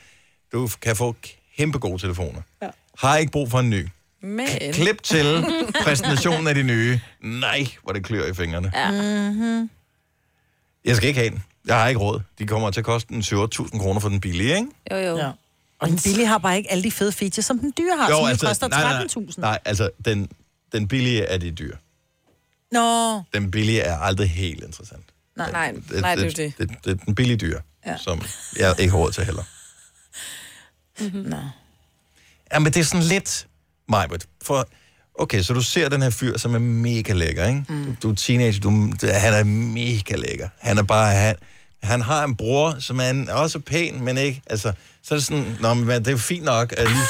du 0.53 0.70
kan 0.82 0.96
få 0.96 1.15
kæmpe 1.58 1.79
gode 1.79 2.01
telefoner. 2.01 2.41
Ja. 2.62 2.68
Har 2.98 3.18
ikke 3.18 3.32
brug 3.32 3.51
for 3.51 3.60
en 3.60 3.70
ny. 3.70 3.88
Men... 4.24 4.48
Klip 4.74 5.03
til 5.03 5.46
præsentationen 5.84 6.48
af 6.48 6.56
de 6.56 6.63
nye. 6.63 7.00
Nej, 7.24 7.68
hvor 7.84 7.94
det 7.94 8.03
klør 8.06 8.25
i 8.25 8.34
fingrene. 8.34 8.72
Ja. 8.75 8.91
Mm-hmm. 8.91 9.70
Jeg 10.86 10.95
skal 10.95 11.07
ikke 11.07 11.19
have 11.19 11.29
den. 11.29 11.43
Jeg 11.65 11.75
har 11.79 11.88
ikke 11.88 12.00
råd. 12.01 12.21
De 12.39 12.48
kommer 12.48 12.71
til 12.71 12.79
at 12.81 12.86
koste 12.86 13.13
en 13.13 13.21
7-8.000 13.21 13.79
kroner 13.79 14.00
for 14.00 14.09
den 14.09 14.21
billige, 14.21 14.55
ikke? 14.55 14.67
Jo, 14.91 14.98
jo. 14.98 15.17
Ja. 15.17 15.31
Og 15.79 15.88
den 15.89 16.00
billige 16.03 16.27
har 16.27 16.38
bare 16.38 16.57
ikke 16.57 16.71
alle 16.71 16.83
de 16.83 16.91
fede 16.91 17.12
features, 17.12 17.45
som 17.45 17.59
den 17.59 17.74
dyre 17.77 17.98
har, 17.98 18.09
jo, 18.09 18.15
som 18.17 18.25
altså, 18.25 18.48
koster 18.48 18.67
nej, 18.67 18.81
nej, 18.81 19.03
13.000. 19.29 19.33
Nej, 19.38 19.59
altså, 19.65 19.89
den, 20.05 20.29
den 20.71 20.88
billige 20.88 21.21
er 21.24 21.38
de 21.38 21.51
dyre. 21.51 21.77
Nå, 22.71 23.24
Den 23.33 23.51
billige 23.51 23.79
er 23.81 23.98
aldrig 23.98 24.29
helt 24.29 24.63
interessant. 24.63 25.03
nej. 25.36 25.51
nej. 25.51 25.71
Nej, 26.01 26.15
det 26.15 26.21
er 26.21 26.25
jo 26.25 26.31
det. 26.36 26.69
Det, 26.69 26.77
det 26.86 26.91
er 26.91 27.05
den 27.05 27.15
billige 27.15 27.38
dyr, 27.38 27.59
Ja. 27.86 27.98
som 27.98 28.21
jeg 28.57 28.75
ikke 28.79 28.91
har 28.91 28.98
råd 29.00 29.12
til 29.12 29.25
heller. 29.25 29.43
Nå. 31.29 31.38
Ja, 32.53 32.59
men 32.59 32.74
det 32.74 32.79
er 32.79 32.83
sådan 32.83 33.05
lidt, 33.05 33.48
Majbert, 33.89 34.25
for... 34.43 34.67
Okay, 35.19 35.41
så 35.41 35.53
du 35.53 35.61
ser 35.61 35.89
den 35.89 36.01
her 36.01 36.09
fyr, 36.09 36.38
som 36.38 36.55
er 36.55 36.59
mega 36.59 37.13
lækker, 37.13 37.47
ikke? 37.47 37.63
Mm. 37.69 37.85
Du, 37.85 37.93
du 38.03 38.11
er 38.11 38.15
teenager, 38.15 38.59
du, 38.59 38.69
han 39.03 39.33
er 39.33 39.43
mega 39.43 40.15
lækker. 40.15 40.47
Han 40.59 40.77
er 40.77 40.83
bare... 40.83 41.11
Han, 41.15 41.35
han 41.83 42.01
har 42.01 42.23
en 42.23 42.35
bror, 42.35 42.75
som 42.79 42.99
er 42.99 43.09
en, 43.09 43.29
også 43.29 43.59
pæn, 43.59 44.03
men 44.03 44.17
ikke, 44.17 44.41
altså, 44.49 44.71
så 45.03 45.13
er 45.13 45.17
det 45.17 45.25
sådan, 45.25 45.57
Nå, 45.59 45.73
men 45.73 45.88
det 45.99 46.07
er 46.07 46.11
jo 46.11 46.17
fint 46.17 46.43
nok 46.43 46.73
at, 46.77 46.88
lige, 46.88 47.01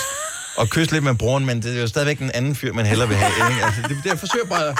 at 0.61 0.69
kysse 0.69 0.91
lidt 0.91 1.03
med 1.03 1.15
broren, 1.15 1.45
men 1.45 1.61
det 1.61 1.77
er 1.77 1.81
jo 1.81 1.87
stadigvæk 1.87 2.19
en 2.19 2.31
anden 2.33 2.55
fyr, 2.55 2.73
man 2.73 2.85
hellere 2.85 3.07
vil 3.07 3.17
have, 3.17 3.51
ikke? 3.51 3.65
Altså, 3.65 3.81
det, 3.81 3.89
det, 4.03 4.05
jeg 4.05 4.19
forsøger 4.19 4.45
bare, 4.45 4.67
Ej, 4.67 4.75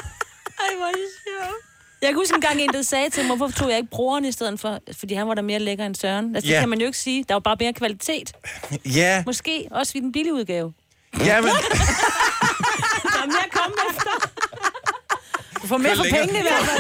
hvor 0.77 0.86
er 0.86 0.91
det 0.91 1.09
sjovt. 1.27 1.55
Jeg 2.01 2.09
kan 2.09 2.15
huske 2.15 2.36
en 2.36 2.41
gang 2.41 2.62
en, 2.62 2.69
der 2.69 2.81
sagde 2.81 3.09
til 3.09 3.25
mig, 3.27 3.38
hvorfor 3.38 3.53
tog 3.59 3.69
jeg 3.69 3.77
ikke 3.77 3.89
broren 3.89 4.25
i 4.25 4.31
stedet 4.31 4.59
for? 4.59 4.79
Fordi 5.00 5.13
han 5.13 5.27
var 5.27 5.33
da 5.33 5.41
mere 5.41 5.59
lækker 5.59 5.86
end 5.86 5.95
Søren. 5.95 6.36
Altså, 6.36 6.50
Ja. 6.50 6.55
det 6.55 6.62
kan 6.62 6.69
man 6.69 6.79
jo 6.79 6.86
ikke 6.86 6.98
sige. 6.98 7.25
Der 7.27 7.36
var 7.36 7.39
bare 7.39 7.55
mere 7.59 7.74
kvalitet. 7.74 8.31
ja, 8.86 9.24
Måske 9.25 9.67
også 9.71 9.91
i 9.95 10.00
den 10.01 10.12
billige 10.12 10.33
udgave. 10.33 10.74
ja, 11.25 11.41
men, 11.41 11.50
Mere 13.25 13.43
at 13.45 13.51
komme 13.51 13.75
efter. 13.89 14.11
Du 15.61 15.67
får 15.67 15.77
mere 15.77 15.95
for 15.95 16.03
pengene 16.03 16.39
i 16.39 16.41
hvert 16.41 16.65
fald. 16.65 16.79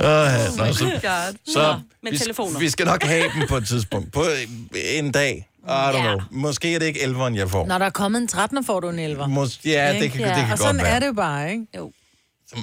ja, 0.00 0.48
Oh 0.50 0.56
nå, 0.56 0.72
så, 0.72 1.00
så 1.46 1.80
vi, 2.02 2.58
vi 2.58 2.70
skal 2.70 2.86
nok 2.86 3.02
have 3.02 3.30
dem 3.34 3.48
på 3.48 3.56
et 3.56 3.66
tidspunkt. 3.68 4.12
På 4.12 4.24
en 4.74 5.12
dag. 5.12 5.48
I 5.64 5.68
don't 5.68 6.00
know. 6.00 6.20
Måske 6.30 6.74
er 6.74 6.78
det 6.78 6.86
ikke 6.86 7.00
11'eren, 7.00 7.36
jeg 7.36 7.50
får. 7.50 7.66
Når 7.66 7.78
der 7.78 7.86
er 7.86 7.90
kommet 7.90 8.22
en 8.22 8.28
13'er, 8.32 8.66
får 8.66 8.80
du 8.80 8.88
en 8.88 8.98
11'er. 9.16 9.24
Mås- 9.26 9.60
ja, 9.64 9.92
det 10.00 10.12
kan, 10.12 10.20
det 10.22 10.34
kan 10.34 10.42
Og 10.42 10.48
godt 10.48 10.58
sådan 10.60 10.76
være. 10.82 10.88
er 10.88 10.98
det 10.98 11.06
jo 11.06 11.12
bare, 11.12 11.50
ikke? 11.50 11.66
Jo. 11.76 11.92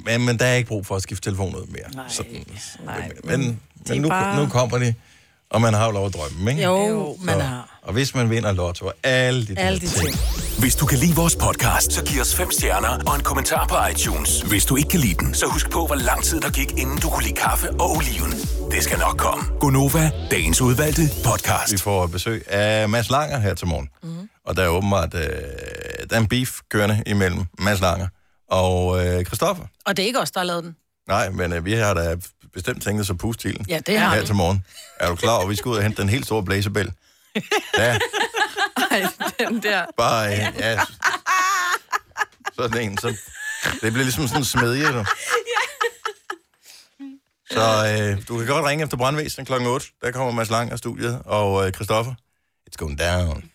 Men, 0.05 0.25
men 0.25 0.39
der 0.39 0.45
er 0.45 0.55
ikke 0.55 0.67
brug 0.67 0.85
for 0.85 0.95
at 0.95 1.01
skifte 1.01 1.29
telefon 1.29 1.55
ud 1.55 1.65
mere. 1.67 1.83
Nej, 1.95 2.05
Sådan. 2.09 2.45
nej. 2.85 3.11
Men, 3.23 3.59
men, 3.89 4.01
nu, 4.01 4.09
bare- 4.09 4.43
nu 4.43 4.49
kommer 4.49 4.77
de, 4.77 4.93
og 5.49 5.61
man 5.61 5.73
har 5.73 5.85
jo 5.85 5.91
lov 5.91 6.05
at 6.05 6.13
drømme, 6.13 6.51
ikke? 6.51 6.63
Jo, 6.63 7.17
man 7.21 7.35
Så- 7.35 7.41
har. 7.41 7.68
Og 7.89 7.93
hvis 7.93 8.15
man 8.15 8.29
vinder 8.29 8.51
lotto 8.51 8.85
og 8.85 8.93
alle 9.03 9.45
de, 9.47 9.59
Alle 9.59 9.79
de 9.79 9.87
ting. 9.87 10.15
Hvis 10.59 10.75
du 10.75 10.85
kan 10.85 10.97
lide 10.97 11.15
vores 11.15 11.35
podcast, 11.35 11.91
så 11.91 12.03
giv 12.05 12.21
os 12.21 12.35
fem 12.35 12.51
stjerner 12.51 12.89
og 13.07 13.15
en 13.15 13.21
kommentar 13.23 13.65
på 13.67 13.75
iTunes. 13.91 14.41
Hvis 14.41 14.65
du 14.65 14.75
ikke 14.75 14.89
kan 14.89 14.99
lide 14.99 15.13
den, 15.13 15.33
så 15.33 15.45
husk 15.45 15.69
på, 15.69 15.85
hvor 15.85 15.95
lang 15.95 16.23
tid 16.23 16.41
der 16.41 16.49
gik, 16.49 16.71
inden 16.71 16.97
du 16.99 17.09
kunne 17.09 17.23
lide 17.23 17.35
kaffe 17.35 17.69
og 17.71 17.89
oliven. 17.91 18.31
Det 18.71 18.83
skal 18.83 18.99
nok 18.99 19.17
komme. 19.17 19.43
Gonova, 19.59 20.11
dagens 20.31 20.61
udvalgte 20.61 21.01
podcast. 21.25 21.73
Vi 21.73 21.77
får 21.77 22.07
besøg 22.07 22.51
af 22.51 22.89
Mads 22.89 23.09
Langer 23.09 23.39
her 23.39 23.53
til 23.53 23.67
morgen. 23.67 23.89
Mm. 24.03 24.29
Og 24.45 24.55
der 24.57 24.63
er 24.63 24.67
åbenbart 24.67 25.13
øh, 25.13 25.21
der 26.09 26.15
er 26.15 26.19
en 26.19 26.27
beef 26.27 26.59
kørende 26.71 27.03
imellem 27.07 27.45
Mads 27.59 27.79
Langer 27.81 28.07
og 28.49 29.05
øh, 29.05 29.25
Christoffer. 29.25 29.63
Og 29.85 29.97
det 29.97 30.03
er 30.03 30.07
ikke 30.07 30.19
os, 30.19 30.31
der 30.31 30.39
har 30.39 30.45
lavet 30.45 30.63
den. 30.63 30.75
Nej, 31.07 31.29
men 31.29 31.53
øh, 31.53 31.65
vi 31.65 31.73
har 31.73 31.93
da 31.93 32.15
bestemt 32.53 32.83
tænkt 32.83 33.01
os 33.01 33.09
at 33.09 33.17
puste 33.17 33.49
til 33.49 33.65
Ja, 33.69 33.79
det 33.87 33.99
har 33.99 34.13
her 34.13 34.19
vi. 34.21 34.25
til 34.25 34.35
morgen. 34.35 34.63
Er 34.99 35.09
du 35.09 35.15
klar 35.15 35.33
over, 35.33 35.43
at 35.43 35.49
vi 35.49 35.55
skal 35.55 35.69
ud 35.69 35.75
og 35.77 35.83
hente 35.83 36.01
den 36.01 36.09
helt 36.09 36.25
store 36.25 36.43
blæsebæl? 36.43 36.91
Ja, 37.77 37.97
Ej, 38.91 39.07
den 39.39 39.63
der. 39.63 39.85
bare 39.97 40.23
ja, 40.23 40.79
sådan 42.55 42.81
en. 42.81 42.97
Så 42.97 43.07
det 43.81 43.93
bliver 43.93 44.03
ligesom 44.03 44.27
sådan 44.27 44.41
en 44.41 44.45
smedje, 44.45 44.93
du. 44.93 45.05
Så 47.51 47.61
øh, 47.87 48.27
du 48.27 48.37
kan 48.37 48.47
godt 48.47 48.65
ringe 48.65 48.83
efter 48.83 48.97
brandvæsen 48.97 49.45
kl. 49.45 49.53
8. 49.53 49.87
Der 50.01 50.11
kommer 50.11 50.31
Mads 50.33 50.49
Lang 50.49 50.71
af 50.71 50.77
studiet, 50.77 51.21
og 51.25 51.67
øh, 51.67 51.73
Christoffer. 51.73 52.13
It's 52.69 52.75
going 52.77 52.99
down. 52.99 53.43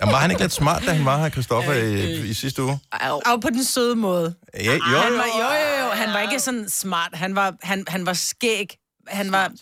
Jamen, 0.00 0.12
var 0.12 0.18
han 0.20 0.30
ikke 0.30 0.42
lidt 0.42 0.52
smart, 0.52 0.82
da 0.86 0.90
han 0.92 1.04
var 1.04 1.18
her, 1.18 1.30
Christoffer, 1.30 1.72
i, 1.72 2.26
i 2.26 2.34
sidste 2.34 2.62
uge? 2.62 2.78
Og 3.26 3.40
på 3.40 3.50
den 3.50 3.64
søde 3.64 3.96
måde. 3.96 4.34
Ja, 4.54 4.72
jo, 4.74 4.80
Han 4.80 5.12
jo. 5.12 5.18
var, 5.18 5.24
jo, 5.24 5.44
jo, 5.44 5.84
jo. 5.84 5.90
Han 5.90 6.12
var 6.12 6.20
ikke 6.20 6.40
sådan 6.40 6.68
smart. 6.68 7.10
Han 7.14 7.34
var, 7.34 7.54
han, 7.62 7.84
han 7.88 8.06
var 8.06 8.12
skæg. 8.12 8.66
Han 9.08 9.32
var... 9.32 9.52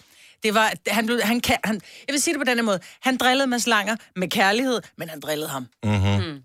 Det 0.45 0.55
var, 0.55 0.73
han, 0.89 1.07
blev, 1.07 1.21
han, 1.23 1.41
kan, 1.41 1.57
han, 1.65 1.81
jeg 2.09 2.13
vil 2.13 2.23
sige 2.23 2.35
det 2.35 2.41
på 2.41 2.45
den 2.45 2.59
her 2.59 2.63
måde. 2.65 2.81
Han 3.01 3.17
drillede 3.17 3.47
Mads 3.47 3.67
Langer 3.67 3.97
med 4.17 4.29
kærlighed, 4.29 4.81
men 4.99 5.09
han 5.09 5.21
drillede 5.21 5.49
ham. 5.49 5.67
Mm-hmm. 5.85 6.43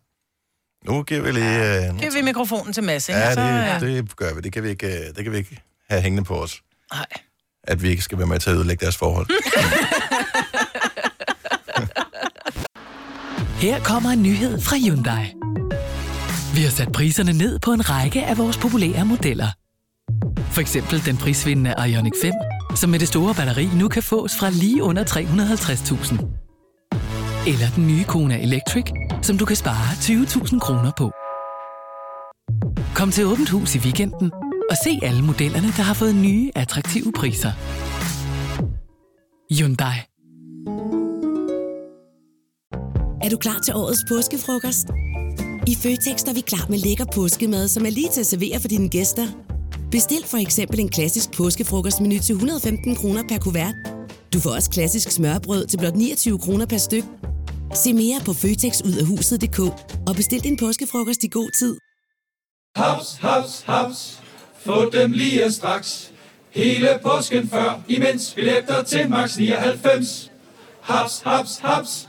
Nu 0.85 1.03
giver 1.03 1.21
vi 1.21 1.31
lige... 1.31 1.85
Øh, 1.87 1.93
nu 1.93 1.99
Giv 1.99 2.13
vi 2.13 2.21
mikrofonen 2.21 2.73
til 2.73 2.83
Mads, 2.83 3.09
ikke? 3.09 3.19
Ja, 3.19 3.33
Så, 3.33 3.41
det, 3.85 4.03
det 4.03 4.15
gør 4.15 4.33
vi. 4.33 4.41
Det 4.41 4.53
kan 4.53 4.63
vi 4.63 4.69
ikke, 4.69 4.87
øh, 4.87 5.15
det 5.15 5.23
kan 5.23 5.31
vi 5.31 5.37
ikke 5.37 5.61
have 5.89 6.01
hængende 6.01 6.23
på 6.23 6.35
os. 6.43 6.61
Nej. 6.93 7.05
At 7.63 7.83
vi 7.83 7.89
ikke 7.89 8.01
skal 8.01 8.17
være 8.17 8.27
med 8.27 8.39
til 8.39 8.49
at 8.49 8.55
ødelægge 8.55 8.81
deres 8.81 8.97
forhold. 8.97 9.27
Her 13.61 13.79
kommer 13.83 14.09
en 14.09 14.23
nyhed 14.23 14.61
fra 14.61 14.75
Hyundai. 14.77 15.33
Vi 16.55 16.61
har 16.63 16.69
sat 16.71 16.91
priserne 16.91 17.33
ned 17.33 17.59
på 17.59 17.71
en 17.73 17.89
række 17.89 18.25
af 18.25 18.37
vores 18.37 18.57
populære 18.57 19.05
modeller. 19.05 19.47
For 20.51 20.61
eksempel 20.61 21.05
den 21.05 21.17
prisvindende 21.17 21.75
Ioniq 21.87 22.13
5, 22.21 22.33
som 22.75 22.89
med 22.89 22.99
det 22.99 23.07
store 23.07 23.35
batteri 23.35 23.69
nu 23.75 23.87
kan 23.87 24.03
fås 24.03 24.37
fra 24.39 24.49
lige 24.49 24.83
under 24.83 25.03
350.000. 25.03 26.39
Eller 27.47 27.69
den 27.75 27.87
nye 27.87 28.03
Kona 28.03 28.41
Electric, 28.41 28.85
som 29.21 29.37
du 29.37 29.45
kan 29.45 29.55
spare 29.55 29.93
20.000 29.93 30.59
kroner 30.59 30.91
på. 30.97 31.11
Kom 32.95 33.11
til 33.11 33.25
Åbent 33.25 33.49
Hus 33.49 33.75
i 33.75 33.79
weekenden 33.79 34.31
og 34.69 34.75
se 34.83 34.99
alle 35.01 35.21
modellerne, 35.23 35.67
der 35.67 35.83
har 35.83 35.93
fået 35.93 36.15
nye, 36.15 36.51
attraktive 36.55 37.11
priser. 37.11 37.51
Hyundai. 39.53 39.97
Er 43.23 43.29
du 43.29 43.37
klar 43.37 43.59
til 43.65 43.75
årets 43.75 44.05
påskefrokost? 44.09 44.87
I 45.67 45.75
Føtex 45.75 46.23
er 46.23 46.33
vi 46.33 46.41
klar 46.41 46.65
med 46.69 46.77
lækker 46.77 47.05
påskemad, 47.15 47.67
som 47.67 47.85
er 47.85 47.89
lige 47.89 48.09
til 48.09 48.19
at 48.19 48.25
servere 48.25 48.59
for 48.59 48.67
dine 48.67 48.89
gæster. 48.89 49.48
Bestil 49.91 50.23
for 50.25 50.37
eksempel 50.37 50.79
en 50.79 50.89
klassisk 50.89 51.31
påskefrokostmenu 51.31 52.19
til 52.19 52.33
115 52.35 52.95
kroner 52.95 53.23
per 53.29 53.37
kuvert. 53.37 53.75
Du 54.33 54.39
får 54.39 54.49
også 54.49 54.69
klassisk 54.69 55.11
smørbrød 55.11 55.65
til 55.67 55.77
blot 55.77 55.95
29 55.95 56.39
kroner 56.39 56.65
per 56.65 56.77
styk. 56.77 57.03
Se 57.75 57.93
mere 57.93 58.19
på 58.25 58.33
føtexudafhuset.dk 58.33 59.59
og 60.07 60.15
bestil 60.15 60.43
din 60.43 60.57
påskefrokost 60.57 61.23
i 61.23 61.27
god 61.27 61.49
tid. 61.59 61.77
Haps, 62.75 63.17
haps, 63.21 63.61
haps. 63.65 64.21
Få 64.59 64.89
dem 64.89 65.11
lige 65.11 65.51
straks. 65.51 66.11
Hele 66.49 66.99
påsken 67.03 67.49
før, 67.49 67.81
imens 67.87 68.33
billetter 68.33 68.83
til 68.83 69.09
max 69.09 69.37
99. 69.37 70.31
Haps, 70.81 71.21
haps, 71.25 71.57
haps. 71.57 72.08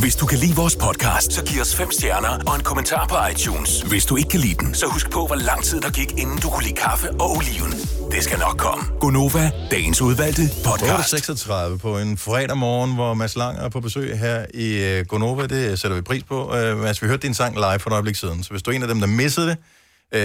Hvis 0.00 0.16
du 0.16 0.26
kan 0.26 0.38
lide 0.38 0.56
vores 0.56 0.76
podcast, 0.76 1.32
så 1.32 1.44
giv 1.44 1.60
os 1.60 1.76
fem 1.76 1.90
stjerner 1.90 2.38
og 2.46 2.54
en 2.56 2.62
kommentar 2.62 3.06
på 3.06 3.16
iTunes. 3.32 3.80
Hvis 3.80 4.04
du 4.06 4.16
ikke 4.16 4.28
kan 4.28 4.40
lide 4.40 4.54
den, 4.54 4.74
så 4.74 4.86
husk 4.86 5.10
på, 5.10 5.26
hvor 5.26 5.36
lang 5.36 5.64
tid 5.64 5.80
der 5.80 5.90
gik, 5.90 6.10
inden 6.12 6.38
du 6.38 6.50
kunne 6.50 6.64
lide 6.64 6.74
kaffe 6.74 7.10
og 7.10 7.30
oliven. 7.36 7.72
Det 8.12 8.24
skal 8.24 8.38
nok 8.38 8.56
komme. 8.58 8.84
Gonova, 9.00 9.50
dagens 9.70 10.00
udvalgte 10.00 10.42
podcast. 10.64 11.14
8.36 11.14 11.76
på 11.76 11.98
en 11.98 12.18
fredag 12.18 12.56
morgen, 12.56 12.94
hvor 12.94 13.14
Mads 13.14 13.36
Lang 13.36 13.58
er 13.58 13.68
på 13.68 13.80
besøg 13.80 14.18
her 14.18 14.46
i 14.54 15.00
uh, 15.00 15.06
Gonova. 15.06 15.46
Det 15.46 15.78
sætter 15.78 15.96
vi 15.96 16.02
pris 16.02 16.24
på. 16.24 16.44
Uh, 16.44 16.78
Mads, 16.78 17.02
vi 17.02 17.06
hørte 17.06 17.22
din 17.22 17.34
sang 17.34 17.54
live 17.54 17.78
for 17.78 17.90
et 17.90 17.94
øjeblik 17.94 18.16
siden, 18.16 18.42
så 18.42 18.50
hvis 18.50 18.62
du 18.62 18.70
er 18.70 18.74
en 18.74 18.82
af 18.82 18.88
dem, 18.88 19.00
der 19.00 19.06
missede 19.06 19.46
det, 19.46 19.56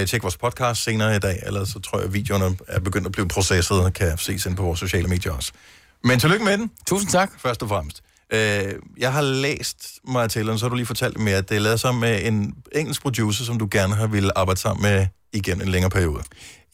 uh, 0.02 0.08
tjek 0.08 0.24
vores 0.24 0.38
podcast 0.38 0.84
senere 0.84 1.16
i 1.16 1.20
dag, 1.20 1.40
ellers 1.46 1.70
så 1.70 1.80
tror 1.80 1.98
jeg, 1.98 2.08
at 2.08 2.14
videoerne 2.14 2.58
er 2.68 2.80
begyndt 2.80 3.06
at 3.06 3.12
blive 3.12 3.28
processet 3.28 3.80
og 3.80 3.94
kan 3.94 4.18
ses 4.18 4.46
ind 4.46 4.56
på 4.56 4.64
vores 4.64 4.80
sociale 4.80 5.08
medier 5.08 5.32
også. 5.32 5.52
Men 6.04 6.20
tillykke 6.20 6.46
med 6.46 6.58
den. 6.58 6.72
Tusind 6.88 7.12
tak. 7.12 7.32
Først 7.40 7.62
og 7.62 7.70
fremmest. 7.70 8.04
Øh, 8.34 8.74
jeg 8.98 9.14
har 9.14 9.22
læst 9.22 9.90
mig 10.08 10.30
til, 10.30 10.50
og 10.50 10.60
så 10.60 10.66
har 10.66 10.70
du 10.70 10.76
lige 10.76 10.86
fortalt 10.86 11.20
mig, 11.20 11.34
at 11.34 11.50
det 11.50 11.56
er 11.56 11.60
lavet 11.60 11.80
sammen 11.80 12.02
med 12.02 12.26
en 12.26 12.54
engelsk 12.72 13.02
producer, 13.02 13.46
som 13.46 13.60
du 13.60 13.68
gerne 13.72 13.96
har 13.96 14.08
ville 14.08 14.38
arbejde 14.38 14.60
sammen 14.60 14.82
med 14.82 15.08
igennem 15.34 15.62
en 15.62 15.72
længere 15.72 15.90
periode. 15.90 16.24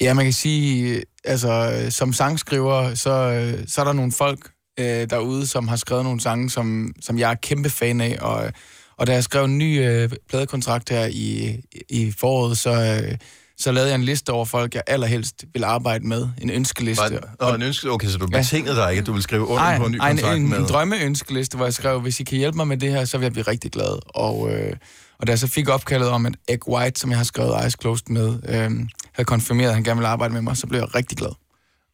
Ja, 0.01 0.13
man 0.13 0.25
kan 0.25 0.33
sige, 0.33 1.03
altså 1.23 1.85
som 1.89 2.13
sangskriver, 2.13 2.95
så, 2.95 3.53
så 3.67 3.81
er 3.81 3.85
der 3.85 3.93
nogle 3.93 4.11
folk 4.11 4.51
øh, 4.79 5.09
derude, 5.09 5.47
som 5.47 5.67
har 5.67 5.75
skrevet 5.75 6.03
nogle 6.03 6.21
sange, 6.21 6.49
som, 6.49 6.93
som 7.01 7.19
jeg 7.19 7.31
er 7.31 7.35
kæmpe 7.35 7.69
fan 7.69 8.01
af, 8.01 8.17
og, 8.21 8.51
og 8.97 9.07
da 9.07 9.13
jeg 9.13 9.23
skrev 9.23 9.45
en 9.45 9.57
ny 9.57 9.87
øh, 9.87 10.09
pladekontrakt 10.29 10.89
her 10.89 11.05
i, 11.05 11.59
i 11.89 12.13
foråret, 12.19 12.57
så, 12.57 12.71
øh, 12.71 13.17
så 13.59 13.71
lavede 13.71 13.89
jeg 13.89 13.95
en 13.95 14.03
liste 14.03 14.29
over 14.29 14.45
folk, 14.45 14.75
jeg 14.75 14.83
allerhelst 14.87 15.45
vil 15.53 15.63
arbejde 15.63 16.07
med, 16.07 16.27
en 16.41 16.49
ønskeliste. 16.49 17.03
Var, 17.39 17.47
og 17.47 17.55
en 17.55 17.61
ønske, 17.61 17.91
okay, 17.91 18.07
så 18.07 18.17
du 18.17 18.27
betingede 18.27 18.75
dig 18.75 18.89
ikke, 18.89 19.01
at 19.01 19.07
du 19.07 19.11
ville 19.11 19.23
skrive 19.23 19.47
under 19.47 19.77
på 19.77 19.85
en 19.85 19.91
ny 19.91 19.97
ej, 19.97 20.09
kontrakt 20.09 20.35
en, 20.35 20.43
en, 20.43 20.49
med... 20.49 20.57
en 20.57 20.65
drømmeønskeliste, 20.65 21.57
hvor 21.57 21.65
jeg 21.65 21.73
skrev, 21.73 21.99
hvis 21.99 22.19
I 22.19 22.23
kan 22.23 22.37
hjælpe 22.37 22.57
mig 22.57 22.67
med 22.67 22.77
det 22.77 22.89
her, 22.91 23.05
så 23.05 23.17
vil 23.17 23.25
jeg 23.25 23.31
blive 23.31 23.47
rigtig 23.47 23.71
glad. 23.71 23.99
Og, 24.15 24.51
øh, 24.53 24.73
og 25.19 25.27
da 25.27 25.31
jeg 25.31 25.39
så 25.39 25.47
fik 25.47 25.69
opkaldet 25.69 26.09
om, 26.09 26.25
at 26.25 26.33
Egg 26.47 26.69
White, 26.69 26.99
som 26.99 27.09
jeg 27.09 27.19
har 27.19 27.23
skrevet 27.23 27.63
Eyes 27.63 27.77
Closed 27.81 28.07
med, 28.09 28.39
øh, 28.49 28.71
havde 29.13 29.25
konfirmeret, 29.25 29.69
at 29.69 29.75
han 29.75 29.83
gerne 29.83 29.97
ville 29.97 30.07
arbejde 30.07 30.33
med 30.33 30.41
mig, 30.41 30.57
så 30.57 30.67
blev 30.67 30.79
jeg 30.79 30.95
rigtig 30.95 31.17
glad. 31.17 31.31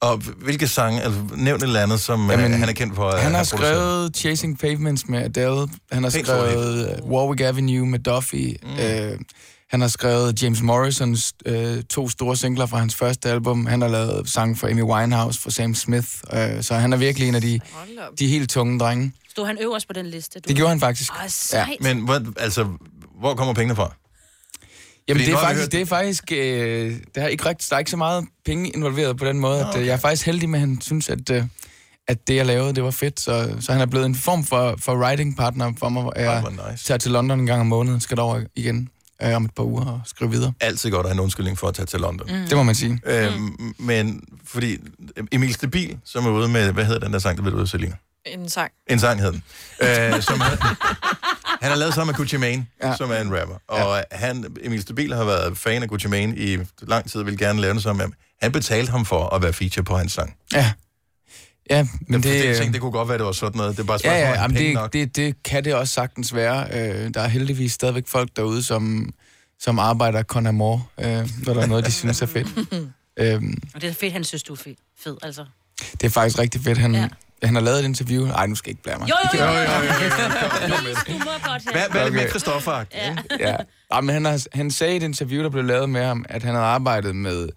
Og 0.01 0.17
hvilke 0.17 0.67
sange, 0.67 1.01
altså 1.01 1.19
nævn 1.36 1.58
et 1.58 1.63
eller 1.63 1.82
andet, 1.82 2.01
som 2.01 2.19
Jamen, 2.19 2.43
Jamen, 2.43 2.60
han 2.60 2.69
er 2.69 2.73
kendt 2.73 2.95
for 2.95 3.17
Han 3.17 3.34
har 3.34 3.43
skrevet 3.43 4.17
Chasing 4.17 4.60
Pavements 4.60 5.08
med 5.08 5.21
Adele. 5.21 5.67
Han 5.91 6.04
har 6.04 6.10
skrevet 6.10 6.99
uh, 7.04 7.12
Warwick 7.12 7.41
Avenue 7.41 7.88
med 7.88 7.99
Duffy. 7.99 8.54
Mm. 8.63 8.69
Uh, 8.69 9.19
Han 9.75 9.81
har 9.81 9.88
skrevet 9.88 10.43
James 10.43 10.61
Morrisons 10.61 11.33
øh, 11.45 11.83
to 11.83 12.09
store 12.09 12.35
singler 12.35 12.65
fra 12.65 12.77
hans 12.77 12.95
første 12.95 13.29
album. 13.29 13.65
Han 13.65 13.81
har 13.81 13.88
lavet 13.88 14.29
sang 14.29 14.57
for 14.57 14.67
Amy 14.67 14.81
Winehouse, 14.81 15.41
for 15.41 15.49
Sam 15.49 15.75
Smith. 15.75 16.07
Øh, 16.33 16.63
så 16.63 16.73
han 16.73 16.93
er 16.93 16.97
virkelig 16.97 17.27
en 17.27 17.35
af 17.35 17.41
de, 17.41 17.59
de 18.19 18.27
helt 18.27 18.49
tunge 18.49 18.79
drenge. 18.79 19.13
Stod 19.29 19.45
han 19.45 19.57
øverst 19.61 19.88
på 19.88 19.93
den 19.93 20.05
liste? 20.05 20.39
Du? 20.39 20.47
Det 20.47 20.55
gjorde 20.55 20.69
han 20.69 20.79
faktisk. 20.79 21.11
Ej, 21.11 21.27
sejt. 21.27 21.81
Men 21.81 21.99
hvor, 21.99 22.21
altså, 22.38 22.67
hvor 23.19 23.33
kommer 23.33 23.53
pengene 23.53 23.75
fra? 23.75 23.93
Jamen, 25.07 25.19
Fordi 25.19 25.31
det 25.31 25.38
er 25.38 25.41
faktisk, 25.41 25.71
det 25.71 25.81
er 25.81 25.85
faktisk 25.85 26.31
øh, 26.31 26.95
der 27.15 27.21
er 27.21 27.27
ikke 27.27 27.45
rigtig, 27.45 27.69
der 27.69 27.75
er 27.75 27.79
ikke 27.79 27.91
så 27.91 27.97
meget 27.97 28.25
penge 28.45 28.69
involveret 28.69 29.17
på 29.17 29.25
den 29.25 29.39
måde. 29.39 29.65
At, 29.65 29.77
øh, 29.77 29.85
jeg 29.85 29.93
er 29.93 29.97
faktisk 29.97 30.25
heldig 30.25 30.49
med, 30.49 30.59
at 30.59 30.67
han 30.67 30.81
synes, 30.81 31.09
at, 31.09 31.29
øh, 31.29 31.43
at 32.07 32.27
det, 32.27 32.35
jeg 32.35 32.45
lavede, 32.45 32.75
det 32.75 32.83
var 32.83 32.91
fedt. 32.91 33.19
Så, 33.19 33.55
så 33.59 33.71
han 33.71 33.81
er 33.81 33.85
blevet 33.85 34.05
en 34.05 34.15
form 34.15 34.43
for, 34.43 34.75
for 34.79 34.95
writing 34.95 35.38
partner 35.38 35.73
for 35.79 35.89
mig, 35.89 36.11
jeg 36.15 36.43
nice. 36.71 36.85
tager 36.85 36.97
til 36.97 37.11
London 37.11 37.39
en 37.39 37.45
gang 37.45 37.61
om 37.61 37.67
måneden, 37.67 37.99
skal 37.99 38.17
derover 38.17 38.41
igen 38.55 38.89
øh, 39.23 39.36
om 39.36 39.45
et 39.45 39.51
par 39.56 39.63
uger 39.63 39.86
og 39.86 40.01
skrive 40.06 40.32
videre. 40.32 40.54
Altid 40.60 40.91
godt 40.91 41.06
at 41.06 41.10
have 41.10 41.13
en 41.13 41.19
undskyldning 41.19 41.58
for 41.58 41.67
at 41.67 41.73
tage 41.73 41.86
til 41.86 41.99
London. 41.99 42.28
Mm. 42.39 42.47
Det 42.47 42.58
må 42.58 42.63
man 42.63 42.75
sige. 42.75 43.01
Øhm, 43.06 43.75
men 43.80 44.23
fordi 44.45 44.78
Emil 45.32 45.54
Stabil, 45.54 45.97
som 46.06 46.25
er 46.25 46.30
ude 46.30 46.47
med, 46.47 46.71
hvad 46.71 46.86
hedder 46.86 46.99
den 46.99 47.13
der 47.13 47.19
sang, 47.19 47.38
der 47.38 47.43
ved 47.43 47.51
du, 47.51 47.65
Selina? 47.65 47.95
En 48.25 48.49
sang. 48.49 48.71
En 48.88 48.99
sang 48.99 49.21
hed 49.21 49.32
den. 49.32 49.43
Øh, 49.82 50.21
som 50.21 50.39
han, 50.39 50.58
han 51.62 51.69
har 51.71 51.75
lavet 51.75 51.93
sammen 51.93 52.13
med 52.13 52.17
Gucci 52.17 52.38
Mane, 52.38 52.67
ja. 52.84 52.95
som 52.95 53.12
er 53.12 53.15
en 53.15 53.39
rapper. 53.39 53.56
Og 53.67 54.04
ja. 54.12 54.17
han, 54.17 54.56
Emil 54.62 54.82
Stabil 54.82 55.13
har 55.13 55.23
været 55.23 55.58
fan 55.58 55.84
af 55.84 55.89
Gucci 55.89 56.08
Mane 56.08 56.38
i 56.38 56.58
lang 56.82 57.12
tid, 57.12 57.19
og 57.19 57.25
ville 57.25 57.38
gerne 57.38 57.62
lave 57.62 57.73
det 57.73 57.84
sammen 57.84 57.97
med 57.97 58.06
ham. 58.06 58.13
Han 58.41 58.51
betalte 58.51 58.91
ham 58.91 59.06
for 59.06 59.36
at 59.36 59.41
være 59.41 59.54
feature 59.54 59.84
på 59.84 59.97
hans 59.97 60.12
sang. 60.12 60.36
Ja. 60.54 60.71
Ja, 61.69 61.88
men 62.08 62.23
det... 62.23 62.32
det... 62.34 62.45
Jeg 62.45 62.58
tænkte, 62.58 62.73
det 62.73 62.82
kunne 62.82 62.91
godt 62.91 63.10
være, 63.10 63.17
det 63.17 63.25
var 63.25 63.32
sådan 63.32 63.58
noget. 63.58 63.78
Det 63.78 63.84
er 63.84 63.88
bare 63.88 63.99
Ja, 64.04 64.10
spørgsmål, 64.10 64.36
ja, 64.36 64.43
om 64.45 64.51
jamen 64.51 64.58
det, 64.67 64.73
nok. 64.73 64.93
det, 64.93 65.15
det 65.15 65.43
kan 65.43 65.63
det 65.65 65.75
også 65.75 65.93
sagtens 65.93 66.36
være. 66.36 66.67
Øh, 66.73 67.13
der 67.13 67.21
er 67.21 67.28
heldigvis 67.28 67.71
stadigvæk 67.71 68.08
folk 68.08 68.30
derude, 68.36 68.63
som, 68.63 69.10
som 69.60 69.80
arbejder 69.80 70.23
con 70.23 70.47
amor, 70.47 70.89
øh, 70.99 71.06
når 71.45 71.54
der 71.54 71.62
er 71.62 71.65
noget, 71.65 71.86
de 71.86 71.91
synes 72.01 72.21
er 72.21 72.25
fedt. 72.25 72.47
Øhm, 73.19 73.58
Og 73.75 73.82
det 73.82 73.89
er 73.89 73.93
fedt, 73.93 74.13
han 74.13 74.23
synes, 74.23 74.43
du 74.43 74.54
er 74.54 74.58
fed, 74.58 74.75
fed 75.04 75.17
altså. 75.23 75.45
det 75.91 76.04
er 76.04 76.10
faktisk 76.10 76.39
rigtig 76.39 76.62
fedt. 76.62 76.78
Han, 76.78 76.95
Ja. 76.95 77.01
ja. 77.01 77.08
han 77.47 77.56
har 77.56 77.62
lavet 77.62 77.80
et 77.80 77.86
interview. 77.86 78.25
Nej, 78.25 78.47
nu 78.47 78.56
skal 78.56 78.69
jeg 78.69 78.71
ikke 78.73 78.84
blære 78.84 78.99
mig. 78.99 79.10
Jo, 79.10 79.15
jo, 79.34 79.45
jo. 79.45 79.51
Jo, 79.51 79.58
jo, 79.58 79.62
jo, 79.62 80.89
jo. 80.89 80.95
Hvad, 81.71 81.89
hvad 81.91 82.01
er 82.01 82.06
det 82.06 82.13
med. 82.13 82.30
Christoffer? 82.30 82.84
Ja. 82.93 83.15
ja. 83.39 83.56
ja 83.93 84.01
men 84.01 84.13
han, 84.13 84.25
har, 84.25 84.43
han 84.54 84.71
sagde 84.71 84.93
i 84.93 84.97
et 84.97 85.04
interview, 85.04 85.43
der 85.43 85.49
blev 85.49 85.63
lavet 85.63 85.89
med 85.89 86.04
ham, 86.04 86.25
at 86.30 86.43
han 86.43 86.54
havde 86.56 86.65
arbejdet 86.67 87.15
med, 87.15 87.49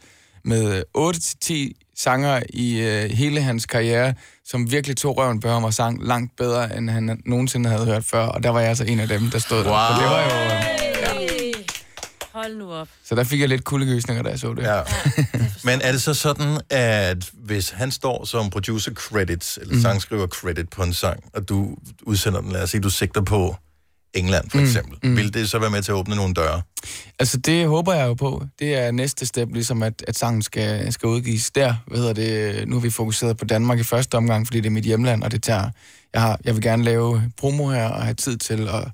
med 0.45 0.83
8-10 0.99 1.88
sanger 1.99 2.41
i 2.51 2.81
øh, 2.81 3.11
hele 3.11 3.41
hans 3.43 3.67
karriere, 3.67 4.15
som 4.45 4.71
virkelig 4.71 4.97
tog 4.97 5.17
røven 5.19 5.41
på 5.41 5.49
ham 5.49 5.65
og 5.65 5.75
sang 5.75 6.07
langt 6.07 6.37
bedre, 6.37 6.77
end 6.77 6.91
han 6.91 7.21
nogensinde 7.27 7.71
havde 7.71 7.85
hørt 7.87 8.05
før. 8.05 8.27
Og 8.27 8.43
der 8.43 8.51
var 8.51 8.61
jeg 8.61 8.69
altså 8.69 8.85
en 8.85 9.01
af 9.01 9.09
dem, 9.09 9.31
der 9.31 9.39
stod 9.39 9.65
der. 9.65 9.71
Wow. 9.71 9.97
Så 9.97 10.03
det 10.03 10.11
var 10.11 10.23
jo... 10.23 10.55
øh, 10.55 11.55
Hold 12.33 12.57
nu 12.57 12.73
op. 12.73 12.89
Så 13.05 13.15
der 13.15 13.25
fik 13.25 13.41
jeg 13.41 13.49
lidt 13.49 13.65
kuldegysninger, 13.65 14.23
da 14.23 14.31
jeg 14.31 14.39
så 14.39 14.55
det. 14.55 14.63
Ja. 14.63 14.81
Men 15.65 15.81
er 15.83 15.93
det 15.93 16.03
så 16.03 16.15
sådan, 16.15 16.61
at 16.71 17.31
hvis 17.35 17.71
han 17.71 17.91
står 17.91 18.25
som 18.25 18.51
producer 18.51 18.93
credit, 18.95 19.59
eller 19.63 19.75
Mm. 19.75 19.81
sangskriver 19.83 20.27
credit 20.27 20.71
på 20.71 20.83
en 20.83 20.93
sang, 20.93 21.21
og 21.35 21.49
du 21.49 21.77
udsender 22.03 22.41
den, 22.41 22.53
lad 22.53 22.63
os 22.63 22.71
sige, 22.71 22.81
du 22.81 22.91
sigter 22.91 23.21
på 23.21 23.57
England 24.15 24.51
for 24.51 24.59
Mm, 24.59 24.65
eksempel, 24.65 24.99
mm. 25.03 25.17
vil 25.17 25.35
det 25.35 25.51
så 25.51 25.59
være 25.59 25.71
med 25.71 25.83
til 25.83 25.93
at 25.93 25.97
åbne 25.97 26.17
nogle 26.17 26.35
døre? 26.35 26.63
Altså, 27.19 27.39
det 27.39 27.67
håber 27.67 27.95
jeg 27.95 28.07
jo 28.07 28.15
på. 28.15 28.45
Det 28.59 28.75
er 28.75 28.91
næste 28.91 29.27
step, 29.27 29.49
ligesom 29.53 29.83
at, 29.83 30.05
at 30.09 30.19
sangen 30.19 30.43
skal, 30.43 30.93
skal 30.93 31.07
udgives 31.07 31.51
der. 31.51 31.75
Hvad 31.87 31.99
hedder 31.99 32.13
det? 32.13 32.69
Nu 32.69 32.75
har 32.75 32.81
vi 32.81 32.91
fokuseret 32.91 33.37
på 33.37 33.45
Danmark 33.45 33.79
i 33.79 33.83
første 33.83 34.15
omgang, 34.15 34.47
fordi 34.47 34.61
det 34.61 34.67
er 34.67 34.71
mit 34.71 34.85
hjemland, 34.85 35.23
og 35.23 35.31
det 35.33 35.43
tager... 35.43 35.71
Jeg, 36.15 36.23
har, 36.23 36.41
jeg 36.45 36.55
vil 36.55 36.63
gerne 36.63 36.85
lave 36.85 37.23
promo 37.37 37.71
her 37.71 37.89
og 37.89 38.03
have 38.03 38.15
tid 38.15 38.37
til 38.37 38.69
at, 38.69 38.85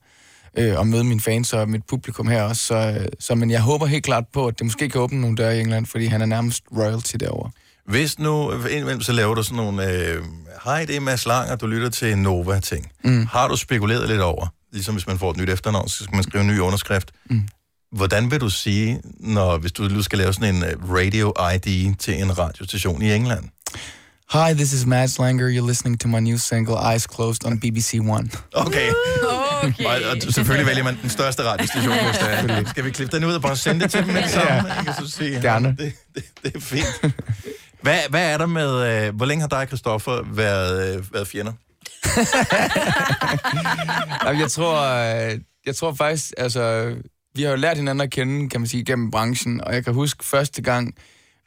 øh, 0.58 0.80
at 0.80 0.86
møde 0.86 1.04
mine 1.04 1.20
fans 1.20 1.52
og 1.52 1.68
mit 1.68 1.82
publikum 1.88 2.28
her 2.28 2.42
også. 2.42 2.64
Så, 2.66 3.06
så, 3.20 3.34
men 3.34 3.50
jeg 3.50 3.60
håber 3.60 3.86
helt 3.86 4.04
klart 4.04 4.24
på, 4.32 4.46
at 4.46 4.58
det 4.58 4.66
måske 4.66 4.88
kan 4.88 5.00
åbne 5.00 5.20
nogle 5.20 5.36
døre 5.36 5.56
i 5.56 5.60
England, 5.60 5.86
fordi 5.86 6.06
han 6.06 6.22
er 6.22 6.26
nærmest 6.26 6.62
royalty 6.76 7.16
derovre. 7.20 7.50
Hvis 7.86 8.18
nu, 8.18 8.52
indimellem 8.52 9.00
så 9.00 9.12
laver 9.12 9.34
du 9.34 9.42
sådan 9.42 9.56
nogle, 9.56 9.90
øh, 9.92 10.22
hej, 10.64 10.84
det 10.84 10.96
er 10.96 11.00
Mads 11.00 11.26
Langer, 11.26 11.56
du 11.56 11.66
lytter 11.66 11.88
til 11.88 12.18
Nova-ting. 12.18 12.90
Mm. 13.04 13.26
Har 13.26 13.48
du 13.48 13.56
spekuleret 13.56 14.08
lidt 14.08 14.20
over, 14.20 14.46
ligesom 14.74 14.94
hvis 14.94 15.06
man 15.06 15.18
får 15.18 15.30
et 15.30 15.36
nyt 15.36 15.48
efternavn, 15.48 15.88
så 15.88 16.04
skal 16.04 16.14
man 16.14 16.22
skrive 16.22 16.40
en 16.40 16.50
ny 16.50 16.58
underskrift. 16.58 17.10
Mm. 17.30 17.48
Hvordan 17.92 18.30
vil 18.30 18.40
du 18.40 18.50
sige, 18.50 19.00
når, 19.20 19.58
hvis 19.58 19.72
du 19.72 19.82
nu 19.82 20.02
skal 20.02 20.18
lave 20.18 20.32
sådan 20.32 20.54
en 20.54 20.64
øh, 20.64 20.90
radio-ID 20.90 21.94
til 21.98 22.22
en 22.22 22.38
radiostation 22.38 23.02
i 23.02 23.12
England? 23.14 23.44
Hi, 24.32 24.54
this 24.54 24.72
is 24.72 24.86
Mads 24.86 25.18
Langer. 25.18 25.48
You're 25.48 25.66
listening 25.66 26.00
to 26.00 26.08
my 26.08 26.20
new 26.20 26.36
single, 26.36 26.76
Eyes 26.92 27.06
Closed, 27.14 27.46
on 27.46 27.60
BBC 27.60 27.98
One. 28.00 28.30
Okay. 28.52 28.90
Okay. 29.62 29.84
Og, 29.84 29.92
og 30.10 30.32
selvfølgelig 30.32 30.66
vælger 30.66 30.84
man 30.84 30.98
den 31.02 31.10
største 31.10 31.42
radiostation, 31.42 31.92
hvis 31.92 32.18
det 32.18 32.50
er. 32.50 32.64
Skal 32.64 32.84
vi 32.84 32.90
klippe 32.90 33.16
den 33.16 33.24
ud 33.24 33.34
og 33.34 33.42
bare 33.42 33.56
sende 33.56 33.80
det 33.80 33.90
til 33.90 34.04
dem 34.04 34.14
med 34.14 34.22
det 34.22 34.30
samme? 34.30 34.52
Ja. 34.52 34.74
Jeg 34.74 34.84
kan 34.84 34.94
så 35.06 35.10
sige, 35.10 35.40
Gerne. 35.40 35.68
Det, 35.68 35.92
det, 36.14 36.24
det 36.42 36.56
er 36.56 36.60
fint. 36.60 37.14
Hvad, 37.82 37.98
hvad 38.10 38.32
er 38.32 38.38
der 38.38 38.46
med... 38.46 39.06
Øh, 39.06 39.16
hvor 39.16 39.26
længe 39.26 39.40
har 39.40 39.48
dig 39.48 39.58
og 39.58 39.66
Christoffer 39.66 40.22
været, 40.34 40.96
øh, 40.96 41.14
været 41.14 41.28
fjender? 41.28 41.52
Jamen, 44.24 44.40
jeg 44.40 44.50
tror, 44.50 44.82
øh, 44.82 45.38
jeg 45.66 45.76
tror 45.76 45.94
faktisk, 45.94 46.32
altså, 46.36 46.94
vi 47.34 47.42
har 47.42 47.50
jo 47.50 47.56
lært 47.56 47.76
hinanden 47.76 48.00
at 48.00 48.10
kende, 48.10 48.48
kan 48.48 48.60
man 48.60 48.68
sige, 48.68 48.84
gennem 48.84 49.10
branchen, 49.10 49.64
og 49.64 49.74
jeg 49.74 49.84
kan 49.84 49.94
huske 49.94 50.24
første 50.24 50.62
gang, 50.62 50.94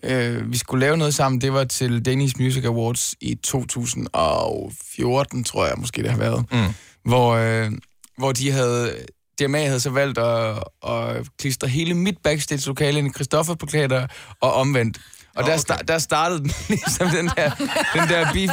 øh, 0.04 0.52
vi 0.52 0.58
skulle 0.58 0.80
lave 0.80 0.98
noget 0.98 1.14
sammen, 1.14 1.42
det 1.42 1.54
var 1.54 1.64
til 1.64 2.06
Danish 2.06 2.36
Music 2.40 2.66
Awards 2.66 3.16
i 3.22 3.36
2014, 3.36 5.44
tror 5.44 5.66
jeg 5.66 5.74
måske 5.78 6.04
det 6.04 6.12
har 6.12 6.18
været, 6.18 6.46
mm. 6.52 6.74
hvor, 7.04 7.34
øh, 7.34 7.72
hvor 8.18 8.32
de 8.32 8.52
havde, 8.52 9.06
DMA 9.40 9.66
havde 9.66 9.80
så 9.80 9.90
valgt 9.90 10.18
at, 10.18 10.64
at 10.88 11.28
klistre 11.40 11.68
hele 11.68 11.94
mit 11.94 12.18
backstage-lokale 12.24 13.00
ind 13.00 13.08
i 13.08 13.12
Christoffer-plakater 13.12 14.08
og 14.42 14.54
omvendt. 14.54 14.98
Og 15.38 15.44
der, 15.44 15.58
sta- 15.58 15.84
der 15.88 15.98
startede 15.98 16.40
den, 16.40 16.52
ligesom 16.70 17.10
den 17.10 17.28
der, 17.36 17.50
den 17.94 18.10
der 18.10 18.34
beef, 18.34 18.52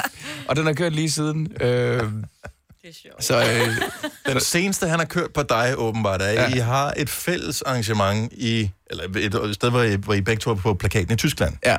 og 0.48 0.56
den 0.56 0.66
har 0.66 0.72
kørt 0.72 0.92
lige 0.92 1.10
siden. 1.10 1.48
Øh, 1.60 2.02
så, 3.20 3.40
øh, 3.40 3.76
Den 4.32 4.40
seneste, 4.40 4.88
han 4.88 4.98
har 4.98 5.06
kørt 5.06 5.32
på 5.32 5.42
dig, 5.42 5.74
åbenbart, 5.76 6.22
er, 6.22 6.26
ja. 6.26 6.42
Ja. 6.42 6.56
I 6.56 6.58
har 6.58 6.94
et 6.96 7.10
fælles 7.10 7.62
arrangement 7.62 8.32
i, 8.32 8.70
eller 8.90 9.04
et, 9.04 9.34
et 9.34 9.54
sted, 9.54 9.70
hvor 9.70 9.82
I, 9.82 9.96
hvor 9.96 10.14
I 10.14 10.20
begge 10.20 10.40
to 10.40 10.50
er 10.50 10.54
på 10.54 10.74
plakaten 10.74 11.12
i 11.12 11.16
Tyskland. 11.16 11.56
Ja. 11.66 11.76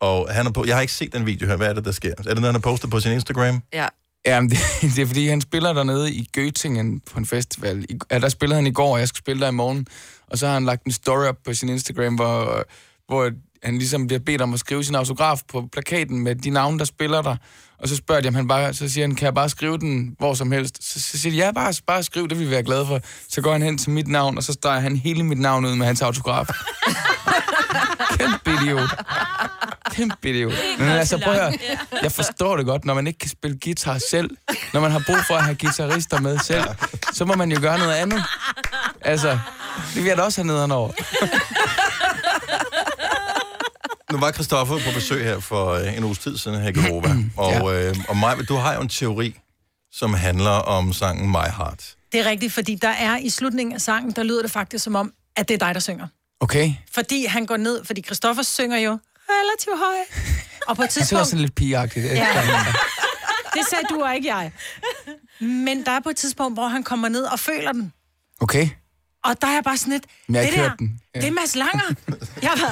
Og 0.00 0.28
han 0.34 0.46
er 0.46 0.50
på, 0.50 0.64
jeg 0.66 0.74
har 0.76 0.80
ikke 0.80 0.92
set 0.92 1.12
den 1.12 1.26
video 1.26 1.48
her. 1.48 1.56
Hvad 1.56 1.68
er 1.68 1.72
det, 1.72 1.84
der 1.84 1.92
sker? 1.92 2.10
Er 2.10 2.14
det 2.14 2.26
noget, 2.26 2.44
han 2.44 2.54
har 2.54 2.60
postet 2.60 2.90
på 2.90 3.00
sin 3.00 3.12
Instagram? 3.12 3.62
Ja. 3.72 3.86
Ja, 4.26 4.40
det, 4.40 4.58
det 4.96 4.98
er 4.98 5.06
fordi, 5.06 5.28
han 5.28 5.40
spiller 5.40 5.72
dernede 5.72 6.12
i 6.12 6.28
Göttingen 6.38 7.00
på 7.12 7.18
en 7.18 7.26
festival. 7.26 7.86
I, 7.88 7.98
ja, 8.10 8.18
der 8.18 8.28
spillede 8.28 8.56
han 8.56 8.66
i 8.66 8.72
går, 8.72 8.92
og 8.92 8.98
jeg 9.00 9.08
skal 9.08 9.18
spille 9.18 9.42
der 9.42 9.48
i 9.48 9.52
morgen. 9.52 9.86
Og 10.26 10.38
så 10.38 10.46
har 10.46 10.54
han 10.54 10.64
lagt 10.64 10.84
en 10.84 10.92
story 10.92 11.24
op 11.24 11.36
på 11.44 11.54
sin 11.54 11.68
Instagram, 11.68 12.14
hvor, 12.14 12.64
hvor 13.08 13.30
han 13.62 13.78
ligesom 13.78 14.06
bliver 14.06 14.20
bedt 14.20 14.42
om 14.42 14.54
at 14.54 14.60
skrive 14.60 14.84
sin 14.84 14.94
autograf 14.94 15.40
på 15.48 15.68
plakaten 15.72 16.20
med 16.20 16.34
de 16.34 16.50
navne, 16.50 16.78
der 16.78 16.84
spiller 16.84 17.22
der. 17.22 17.36
Og 17.78 17.88
så 17.88 17.96
spørger 17.96 18.20
de, 18.20 18.28
om 18.28 18.34
han 18.34 18.48
bare, 18.48 18.74
så 18.74 18.88
siger 18.88 19.06
han, 19.06 19.14
kan 19.14 19.24
jeg 19.24 19.34
bare 19.34 19.48
skrive 19.48 19.78
den 19.78 20.16
hvor 20.18 20.34
som 20.34 20.52
helst? 20.52 20.92
Så, 20.92 21.00
så 21.00 21.18
siger 21.18 21.32
de, 21.32 21.36
ja, 21.36 21.52
bare, 21.52 21.74
bare 21.86 22.02
skriv, 22.02 22.28
det 22.28 22.38
vil 22.38 22.46
vi 22.46 22.50
være 22.50 22.62
glade 22.62 22.86
for. 22.86 23.00
Så 23.28 23.40
går 23.40 23.52
han 23.52 23.62
hen 23.62 23.78
til 23.78 23.90
mit 23.90 24.08
navn, 24.08 24.36
og 24.36 24.42
så 24.42 24.52
streger 24.52 24.80
han 24.80 24.96
hele 24.96 25.22
mit 25.22 25.38
navn 25.38 25.64
ud 25.64 25.76
med 25.76 25.86
hans 25.86 26.02
autograf. 26.02 26.46
Kæmpe 28.18 28.62
idiot. 28.62 28.90
Kæmpe 29.90 30.30
idiot. 30.30 30.52
Men 30.78 30.88
altså, 30.88 31.18
prøv 31.18 31.34
at 31.34 31.40
høre. 31.40 31.52
Jeg 32.02 32.12
forstår 32.12 32.56
det 32.56 32.66
godt, 32.66 32.84
når 32.84 32.94
man 32.94 33.06
ikke 33.06 33.18
kan 33.18 33.30
spille 33.30 33.58
guitar 33.64 33.98
selv. 34.10 34.30
Når 34.72 34.80
man 34.80 34.90
har 34.90 35.02
brug 35.06 35.16
for 35.26 35.34
at 35.34 35.44
have 35.44 35.56
guitarister 35.56 36.20
med 36.20 36.38
selv, 36.38 36.64
så 37.12 37.24
må 37.24 37.34
man 37.34 37.52
jo 37.52 37.60
gøre 37.60 37.78
noget 37.78 37.92
andet. 37.92 38.22
Altså, 39.00 39.38
det 39.94 39.96
vil 39.96 40.04
jeg 40.04 40.16
da 40.16 40.22
også 40.22 40.40
have 40.40 40.46
nederen 40.46 40.70
over. 40.70 40.90
Nu 44.12 44.18
var 44.18 44.32
Christoffer 44.32 44.74
på 44.74 44.90
besøg 44.94 45.24
her 45.24 45.40
for 45.40 45.70
øh, 45.70 45.96
en 45.96 46.04
uges 46.04 46.18
tid 46.18 46.38
siden 46.38 46.60
her 46.60 46.68
i 46.68 46.72
Garova. 46.72 47.16
Og, 47.36 47.74
øh, 47.74 47.96
og 48.08 48.16
Maj, 48.16 48.34
du 48.48 48.54
har 48.54 48.74
jo 48.74 48.80
en 48.80 48.88
teori, 48.88 49.36
som 49.92 50.14
handler 50.14 50.50
om 50.50 50.92
sangen 50.92 51.28
My 51.28 51.48
Heart. 51.56 51.94
Det 52.12 52.20
er 52.20 52.24
rigtigt, 52.24 52.52
fordi 52.52 52.74
der 52.74 52.88
er 52.88 53.16
i 53.18 53.30
slutningen 53.30 53.74
af 53.74 53.80
sangen, 53.80 54.10
der 54.12 54.22
lyder 54.22 54.42
det 54.42 54.50
faktisk 54.50 54.84
som 54.84 54.94
om, 54.94 55.12
at 55.36 55.48
det 55.48 55.54
er 55.54 55.58
dig, 55.66 55.74
der 55.74 55.80
synger. 55.80 56.06
Okay. 56.40 56.72
Fordi 56.94 57.24
han 57.24 57.46
går 57.46 57.56
ned, 57.56 57.84
fordi 57.84 58.02
Christoffer 58.02 58.42
synger 58.42 58.78
jo 58.78 58.98
relativt 59.28 59.78
høj. 59.78 59.96
Og 60.68 60.76
på 60.76 60.82
et 60.82 60.88
Det 60.90 60.96
er 60.96 61.00
tidspunkt... 61.00 61.20
også 61.20 61.36
lidt 61.36 61.54
pigeagtigt. 61.54 62.04
Ja. 62.06 62.26
Det 63.54 63.62
sagde 63.70 63.84
du 63.90 64.02
og 64.02 64.14
ikke 64.14 64.34
jeg. 64.34 64.52
Men 65.40 65.84
der 65.84 65.90
er 65.92 66.00
på 66.00 66.08
et 66.08 66.16
tidspunkt, 66.16 66.56
hvor 66.56 66.68
han 66.68 66.82
kommer 66.82 67.08
ned 67.08 67.22
og 67.22 67.38
føler 67.38 67.72
den. 67.72 67.92
Okay. 68.40 68.68
Og 69.24 69.40
der 69.40 69.46
er 69.48 69.52
jeg 69.52 69.64
bare 69.64 69.76
sådan 69.76 69.92
lidt, 69.92 70.04
Men 70.28 70.34
jeg 70.34 70.44
det 70.44 70.58
der, 70.58 70.74
den. 70.76 71.00
Ja. 71.14 71.20
det 71.20 71.28
er 71.28 71.32
Mads 71.32 71.56
Langer. 71.56 71.94
Jeg 72.42 72.50
var, 72.60 72.70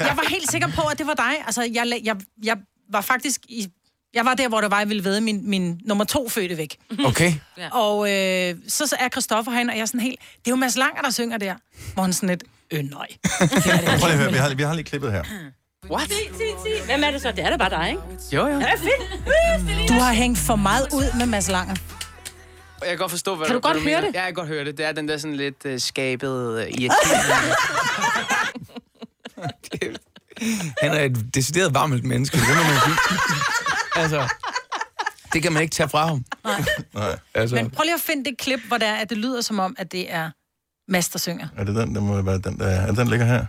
jeg 0.08 0.16
var 0.16 0.28
helt 0.28 0.50
sikker 0.50 0.68
på, 0.68 0.82
at 0.82 0.98
det 0.98 1.06
var 1.06 1.14
dig. 1.14 1.32
Altså, 1.46 1.62
jeg, 1.74 2.00
jeg, 2.04 2.16
jeg 2.42 2.56
var 2.92 3.00
faktisk 3.00 3.40
i... 3.48 3.68
Jeg 4.14 4.24
var 4.24 4.34
der, 4.34 4.48
hvor 4.48 4.60
der 4.60 4.68
var, 4.68 4.78
jeg 4.78 4.88
ville 4.88 5.04
ved 5.04 5.20
min, 5.20 5.50
min 5.50 5.80
nummer 5.84 6.04
to 6.04 6.28
fødte 6.28 6.56
væk. 6.56 6.76
Okay. 7.04 7.32
Og 7.72 8.12
øh, 8.12 8.54
så, 8.68 8.86
så 8.86 8.96
er 9.00 9.08
Christoffer 9.08 9.52
herinde, 9.52 9.70
og 9.70 9.76
jeg 9.76 9.82
er 9.82 9.86
sådan 9.86 10.00
helt... 10.00 10.20
Det 10.20 10.46
er 10.46 10.50
jo 10.50 10.56
Mads 10.56 10.76
Langer, 10.76 11.02
der 11.02 11.10
synger 11.10 11.38
der. 11.38 11.54
Hvor 11.94 12.02
han 12.02 12.12
sådan 12.12 12.28
lidt... 12.28 12.44
Øh, 12.70 12.82
nej. 12.84 13.06
Prøv 13.38 13.48
lige 13.48 14.12
at 14.12 14.18
høre, 14.18 14.32
vi 14.32 14.38
har, 14.38 14.54
vi 14.54 14.62
har 14.62 14.74
lige 14.74 14.84
klippet 14.84 15.12
her. 15.12 15.22
What? 15.90 16.12
Hvem 16.86 17.04
er 17.04 17.10
det 17.10 17.22
så? 17.22 17.32
Det 17.32 17.44
er 17.44 17.50
da 17.50 17.56
bare 17.56 17.70
dig, 17.70 17.88
ikke? 17.90 18.02
Jo, 18.32 18.46
jo. 18.46 18.58
Ja, 18.60 18.72
fedt. 18.74 19.88
Du 19.88 19.94
har 19.94 20.12
hængt 20.12 20.38
for 20.38 20.56
meget 20.56 20.86
ud 20.92 21.18
med 21.18 21.26
Mads 21.26 21.48
Langer. 21.48 21.74
Jeg 22.80 22.88
kan 22.88 22.98
godt 22.98 23.10
forstå, 23.10 23.36
hvad 23.36 23.46
Kan 23.46 23.54
du 23.54 23.60
hvad 23.60 23.74
godt 23.74 23.82
høre 23.82 24.00
det? 24.00 24.14
Ja, 24.14 24.18
jeg 24.18 24.26
kan 24.26 24.34
godt 24.34 24.48
høre 24.48 24.64
det. 24.64 24.78
Det 24.78 24.86
er 24.86 24.92
den 24.92 25.08
der 25.08 25.18
sådan 25.18 25.36
lidt 25.36 25.64
uh, 25.64 25.78
skabet, 25.78 26.54
uh, 26.54 26.60
irriterende. 26.60 27.54
Han 30.82 30.90
er 30.92 31.00
et 31.00 31.34
decideret 31.34 31.74
varmt 31.74 32.04
menneske, 32.04 32.36
det 32.36 32.46
må 32.48 32.54
man 32.54 32.80
sige. 32.84 32.96
altså, 34.02 34.28
det 35.32 35.42
kan 35.42 35.52
man 35.52 35.62
ikke 35.62 35.72
tage 35.72 35.88
fra 35.88 36.06
ham. 36.06 36.24
Nej. 36.44 36.64
Nej. 36.94 37.18
Altså, 37.34 37.56
Men 37.56 37.70
prøv 37.70 37.82
lige 37.82 37.94
at 37.94 38.00
finde 38.00 38.24
det 38.24 38.38
klip, 38.38 38.60
hvor 38.68 38.78
det 38.78 38.88
er, 38.88 38.94
at 38.94 39.10
det 39.10 39.18
lyder 39.18 39.40
som 39.40 39.58
om, 39.58 39.74
at 39.78 39.92
det 39.92 40.12
er 40.12 40.30
Mads, 40.88 41.08
der 41.08 41.18
synger. 41.18 41.48
Er 41.56 41.64
det 41.64 41.76
den? 41.76 41.94
Det 41.94 42.02
må 42.02 42.22
være 42.22 42.38
den, 42.38 42.58
der... 42.58 42.66
Er 42.66 42.86
det 42.86 42.96
den 42.96 43.08
ligger 43.08 43.26
her? 43.26 43.46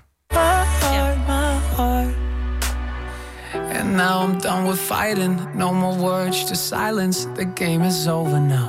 Now 3.91 4.23
I'm 4.25 4.39
done 4.39 4.67
with 4.69 4.79
fighting. 4.79 5.39
No 5.55 5.73
more 5.73 5.95
words, 6.09 6.37
just 6.49 6.67
silence. 6.67 7.17
The 7.35 7.45
game 7.55 7.87
is 7.87 8.07
over 8.07 8.39
now. 8.39 8.67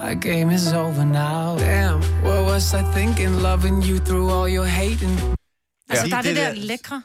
Our 0.00 0.14
game 0.14 0.54
is 0.54 0.72
over 0.72 1.04
now. 1.04 1.56
Damn, 1.58 2.00
what 2.22 2.44
was 2.50 2.74
I 2.74 2.82
thinking? 2.96 3.30
Loving 3.42 3.82
you 3.90 3.98
through 3.98 4.30
all 4.32 4.48
your 4.56 4.64
hating. 4.66 5.20
Altså, 5.90 6.06
Ja. 6.06 6.10
der 6.10 6.16
er 6.16 6.22
det 6.22 6.36
Det 6.36 6.36
der 6.36 6.52
der- 6.54 6.60
lækre. 6.60 7.02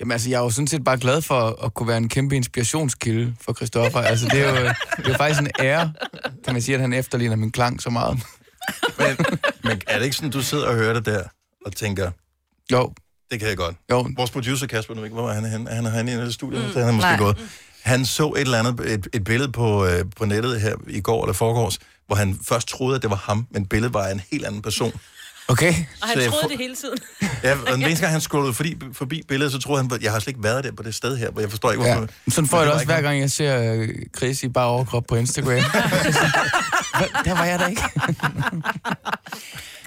Jamen 0.00 0.12
altså, 0.12 0.30
jeg 0.30 0.36
er 0.38 0.42
jo 0.42 0.50
sådan 0.50 0.66
set 0.66 0.84
bare 0.84 0.98
glad 0.98 1.22
for 1.22 1.64
at 1.64 1.74
kunne 1.74 1.88
være 1.88 1.96
en 1.96 2.08
kæmpe 2.08 2.36
inspirationskilde 2.36 3.34
for 3.40 3.52
Christoffer. 3.52 4.00
Altså, 4.10 4.26
det 4.28 4.40
er 4.46 4.48
jo, 4.50 4.56
det 4.96 5.06
er 5.06 5.08
jo 5.08 5.14
faktisk 5.14 5.40
en 5.40 5.50
ære, 5.60 5.92
kan 6.44 6.52
man 6.52 6.62
sige, 6.62 6.74
at 6.74 6.80
han 6.80 6.92
efterligner 6.92 7.36
min 7.36 7.52
klang 7.52 7.82
så 7.82 7.90
meget. 7.90 8.18
Men 9.64 9.80
er 9.86 9.98
det 9.98 10.04
ikke 10.04 10.16
sådan, 10.16 10.30
du 10.30 10.42
sidder 10.42 10.66
og 10.68 10.74
hører 10.74 10.94
det 10.94 11.06
der, 11.06 11.22
og 11.66 11.76
tænker... 11.76 12.10
Jo. 12.72 12.92
Det 13.34 13.40
kan 13.40 13.48
jeg 13.48 13.56
godt. 13.56 13.76
Jo. 13.90 14.08
Vores 14.16 14.30
producer, 14.30 14.66
Kasper, 14.66 14.94
nu 14.94 15.04
ikke, 15.04 15.14
hvor 15.14 15.30
er 15.30 15.34
han 15.34 15.44
henne? 15.44 15.70
Er 15.70 15.74
han 15.74 15.86
herinde 15.86 16.12
i 16.12 16.16
det 16.16 16.34
studie? 16.34 16.58
Mm. 16.58 16.64
Det 16.66 16.76
er 16.76 16.84
han 16.84 16.94
måske 16.94 17.08
Nej. 17.08 17.18
gået. 17.18 17.38
Han 17.82 18.06
så 18.06 18.28
et 18.32 18.40
eller 18.40 18.58
andet, 18.58 18.92
et, 18.92 19.08
et 19.12 19.24
billede 19.24 19.52
på, 19.52 19.86
øh, 19.86 20.04
på 20.16 20.24
nettet 20.24 20.60
her 20.60 20.74
i 20.88 21.00
går 21.00 21.24
eller 21.24 21.32
forgårs, 21.32 21.78
hvor 22.06 22.16
han 22.16 22.38
først 22.48 22.68
troede, 22.68 22.96
at 22.96 23.02
det 23.02 23.10
var 23.10 23.16
ham, 23.16 23.46
men 23.50 23.66
billedet 23.66 23.94
var 23.94 24.02
af 24.06 24.12
en 24.12 24.20
helt 24.32 24.44
anden 24.44 24.62
person. 24.62 24.92
Okay. 25.48 25.68
Og 25.68 25.74
Så 26.00 26.06
han 26.06 26.18
jeg 26.18 26.28
troede 26.28 26.42
får- 26.42 26.48
det 26.48 26.58
hele 26.58 26.76
tiden. 26.76 26.98
Ja, 27.42 27.52
og 27.66 27.72
den 27.72 27.82
eneste 27.82 28.00
gang, 28.00 28.12
han 28.12 28.20
scrollede 28.20 28.54
forbi, 28.54 28.76
forbi 28.92 29.22
billedet, 29.28 29.52
så 29.52 29.58
troede 29.58 29.82
han, 29.82 29.92
at 29.94 30.02
jeg 30.02 30.12
har 30.12 30.18
slet 30.18 30.28
ikke 30.28 30.42
været 30.42 30.64
der 30.64 30.72
på 30.72 30.82
det 30.82 30.94
sted 30.94 31.16
her, 31.16 31.30
hvor 31.30 31.40
jeg 31.40 31.50
forstår 31.50 31.70
ikke, 31.72 31.84
hvorfor. 31.84 32.00
Ja. 32.00 32.06
Sådan 32.30 32.48
får 32.48 32.56
Men 32.56 32.60
jeg 32.60 32.66
det 32.66 32.68
var 32.68 32.74
også 32.74 32.86
hver 32.86 33.00
gang, 33.00 33.20
jeg 33.20 33.30
ser 33.30 33.72
øh, 33.74 33.88
Chris 34.16 34.42
i 34.42 34.48
bare 34.48 34.66
overkrop 34.66 35.04
på 35.08 35.16
Instagram. 35.16 35.50
Der 37.24 37.34
var 37.34 37.44
jeg 37.44 37.58
da 37.58 37.66
ikke. 37.66 37.82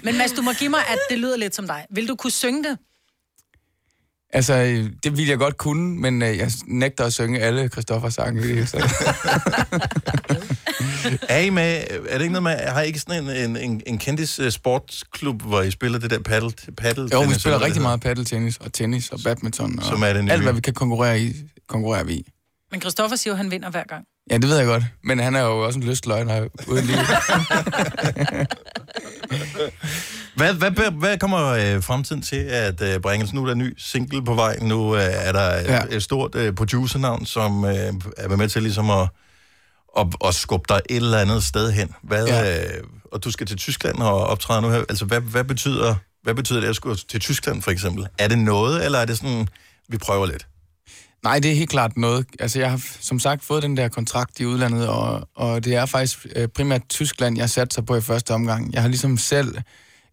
Men 0.02 0.18
Mads, 0.18 0.32
du 0.32 0.42
må 0.42 0.52
give 0.52 0.70
mig, 0.70 0.80
at 0.88 0.98
det 1.10 1.18
lyder 1.18 1.36
lidt 1.36 1.54
som 1.54 1.66
dig. 1.66 1.84
Vil 1.90 2.08
du 2.08 2.16
kunne 2.16 2.30
synge 2.30 2.64
det? 2.64 2.78
Altså, 4.32 4.54
øh, 4.54 4.90
det 5.02 5.16
ville 5.16 5.30
jeg 5.30 5.38
godt 5.38 5.56
kunne, 5.56 6.00
men 6.00 6.22
øh, 6.22 6.38
jeg 6.38 6.50
nægter 6.66 7.04
at 7.04 7.12
synge 7.12 7.40
alle 7.40 7.68
Christoffers 7.68 8.14
sange. 8.14 8.66
Så. 8.66 8.76
Er 11.28 11.38
I 11.38 11.50
med, 11.50 11.84
er 12.08 12.18
det 12.18 12.20
ikke 12.20 12.32
noget 12.32 12.42
med, 12.42 12.56
har 12.56 12.82
I 12.82 12.86
ikke 12.86 12.98
sådan 12.98 13.24
en, 13.24 13.30
en, 13.30 13.56
en, 13.56 13.82
en 13.86 13.98
kendis 13.98 14.40
uh, 14.40 14.48
sportsklub, 14.48 15.42
hvor 15.42 15.62
I 15.62 15.70
spiller 15.70 15.98
det 15.98 16.10
der 16.10 16.18
paddle, 16.18 16.50
paddle 16.76 17.08
Jo, 17.12 17.18
vi 17.18 17.24
tennis, 17.24 17.40
spiller 17.40 17.62
rigtig 17.62 17.82
meget 17.82 18.00
paddeltennis 18.00 18.56
og 18.56 18.72
tennis 18.72 19.10
og 19.10 19.18
badminton. 19.24 19.78
Og 19.78 19.84
Som 19.84 20.02
er 20.02 20.12
det 20.12 20.24
nye. 20.24 20.32
Alt, 20.32 20.42
hvad 20.42 20.52
vi 20.52 20.60
kan 20.60 20.74
konkurrere 20.74 21.20
i, 21.20 21.34
konkurrerer 21.68 22.04
vi 22.04 22.12
i. 22.12 22.32
Men 22.70 22.80
Christoffer 22.80 23.16
siger 23.16 23.32
jo, 23.32 23.34
at 23.34 23.38
han 23.38 23.50
vinder 23.50 23.70
hver 23.70 23.84
gang. 23.88 24.04
Ja, 24.30 24.36
det 24.36 24.48
ved 24.48 24.56
jeg 24.56 24.66
godt. 24.66 24.82
Men 25.04 25.18
han 25.18 25.34
er 25.36 25.40
jo 25.40 25.64
også 25.64 25.78
en 25.78 25.84
lystløgner 25.84 26.48
uden 26.66 26.84
liv. 26.84 26.96
Hvad, 30.38 30.54
hvad, 30.54 30.90
hvad, 30.90 31.18
kommer 31.18 31.46
øh, 31.46 31.82
fremtiden 31.82 32.22
til 32.22 32.36
at 32.36 32.82
øh, 32.82 33.00
bringe? 33.00 33.22
Altså, 33.22 33.34
nu 33.34 33.42
er 33.42 33.46
der 33.46 33.52
en 33.52 33.58
ny 33.58 33.74
single 33.78 34.24
på 34.24 34.34
vej. 34.34 34.58
Nu 34.62 34.96
øh, 34.96 35.02
er 35.02 35.32
der 35.32 35.54
ja. 35.54 35.82
Et, 35.90 36.02
stort 36.02 36.34
øh, 36.34 36.54
producernavn, 36.54 37.26
som 37.26 37.64
øh, 37.64 37.92
er 38.16 38.36
med 38.36 38.48
til 38.48 38.62
ligesom 38.62 38.90
at, 38.90 39.08
at, 39.98 40.06
at 40.24 40.34
skubbe 40.34 40.64
dig 40.68 40.80
et 40.90 40.96
eller 40.96 41.18
andet 41.18 41.44
sted 41.44 41.72
hen. 41.72 41.94
Hvad, 42.02 42.26
ja. 42.26 42.64
øh, 42.64 42.84
og 43.12 43.24
du 43.24 43.30
skal 43.30 43.46
til 43.46 43.56
Tyskland 43.56 43.96
og 43.96 44.26
optræde 44.26 44.62
nu 44.62 44.70
her. 44.70 44.78
Altså, 44.88 45.04
hvad, 45.04 45.20
hvad, 45.20 45.44
betyder, 45.44 45.94
hvad 46.22 46.34
betyder 46.34 46.60
det 46.60 46.68
at 46.68 46.76
skulle 46.76 46.96
til 46.96 47.20
Tyskland, 47.20 47.62
for 47.62 47.70
eksempel? 47.70 48.06
Er 48.18 48.28
det 48.28 48.38
noget, 48.38 48.84
eller 48.84 48.98
er 48.98 49.04
det 49.04 49.16
sådan, 49.16 49.48
vi 49.88 49.98
prøver 49.98 50.26
lidt? 50.26 50.46
Nej, 51.24 51.38
det 51.38 51.50
er 51.50 51.54
helt 51.54 51.70
klart 51.70 51.96
noget. 51.96 52.26
Altså, 52.40 52.58
jeg 52.58 52.70
har 52.70 52.80
som 53.00 53.18
sagt 53.18 53.44
fået 53.44 53.62
den 53.62 53.76
der 53.76 53.88
kontrakt 53.88 54.40
i 54.40 54.46
udlandet, 54.46 54.88
og, 54.88 55.28
og 55.34 55.64
det 55.64 55.74
er 55.74 55.86
faktisk 55.86 56.26
øh, 56.36 56.48
primært 56.48 56.82
Tyskland, 56.88 57.38
jeg 57.38 57.50
satte 57.50 57.74
sig 57.74 57.86
på 57.86 57.96
i 57.96 58.00
første 58.00 58.34
omgang. 58.34 58.72
Jeg 58.72 58.82
har 58.82 58.88
ligesom 58.88 59.16
selv 59.16 59.54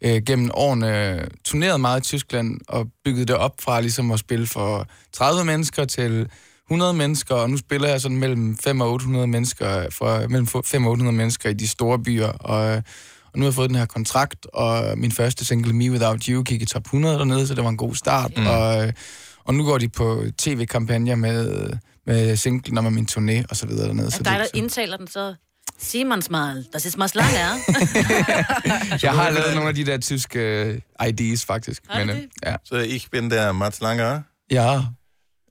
øh, 0.01 0.21
gennem 0.25 0.51
årene 0.53 1.21
turneret 1.43 1.79
meget 1.81 1.99
i 1.99 2.03
Tyskland 2.03 2.59
og 2.67 2.87
bygget 3.05 3.27
det 3.27 3.35
op 3.35 3.53
fra 3.61 3.81
ligesom 3.81 4.11
at 4.11 4.19
spille 4.19 4.47
for 4.47 4.87
30 5.13 5.45
mennesker 5.45 5.85
til 5.85 6.29
100 6.67 6.93
mennesker, 6.93 7.35
og 7.35 7.49
nu 7.49 7.57
spiller 7.57 7.87
jeg 7.87 8.01
sådan 8.01 8.17
mellem 8.17 8.57
5 8.57 8.81
og 8.81 8.91
800 8.91 9.27
mennesker, 9.27 9.89
for, 9.89 10.27
mellem 10.27 10.47
5 10.47 10.85
og 10.85 10.91
800 10.91 11.17
mennesker 11.17 11.49
i 11.49 11.53
de 11.53 11.67
store 11.67 11.99
byer, 11.99 12.27
og, 12.27 12.75
og 13.25 13.39
nu 13.39 13.41
har 13.41 13.47
jeg 13.47 13.53
fået 13.53 13.69
den 13.69 13.77
her 13.77 13.85
kontrakt, 13.85 14.45
og 14.53 14.97
min 14.97 15.11
første 15.11 15.45
single, 15.45 15.73
Me 15.73 15.91
Without 15.91 16.23
You, 16.23 16.43
gik 16.43 16.61
i 16.61 16.65
top 16.65 16.83
100 16.85 17.17
dernede, 17.17 17.47
så 17.47 17.55
det 17.55 17.63
var 17.63 17.69
en 17.69 17.77
god 17.77 17.95
start, 17.95 18.31
mm. 18.37 18.47
og, 18.47 18.93
og 19.43 19.53
nu 19.53 19.65
går 19.65 19.77
de 19.77 19.89
på 19.89 20.23
tv-kampagner 20.37 21.15
med, 21.15 21.69
med 22.05 22.35
singlen 22.35 22.77
og 22.77 22.83
med 22.83 22.91
min 22.91 23.07
turné 23.11 23.45
og 23.49 23.55
så 23.55 23.67
videre 23.67 23.87
dernede. 23.87 24.07
Er 24.07 24.11
Så 24.11 24.23
dig, 24.23 24.25
der 24.25 24.37
det, 24.37 24.49
indtaler 24.53 24.97
den 24.97 25.07
så? 25.07 25.35
Simons 25.79 26.29
mal, 26.29 26.65
das 26.73 26.85
ist 26.85 26.97
was 26.97 27.15
lange, 27.15 27.33
ja? 27.37 27.49
jeg 29.03 29.11
har 29.13 29.29
lavet 29.29 29.53
nogle 29.55 29.69
af 29.69 29.75
de 29.75 29.85
der 29.85 29.97
tyske 29.97 30.39
øh, 30.39 31.07
IDs, 31.07 31.45
faktisk. 31.45 31.83
Har 31.89 32.03
du 32.03 32.09
øh, 32.09 32.15
det? 32.15 32.29
ja. 32.45 32.55
Så 32.63 32.75
ich 32.75 33.09
bin 33.11 33.31
der 33.31 33.51
Mats 33.51 33.81
Langer. 33.81 34.21
Ja. 34.51 34.75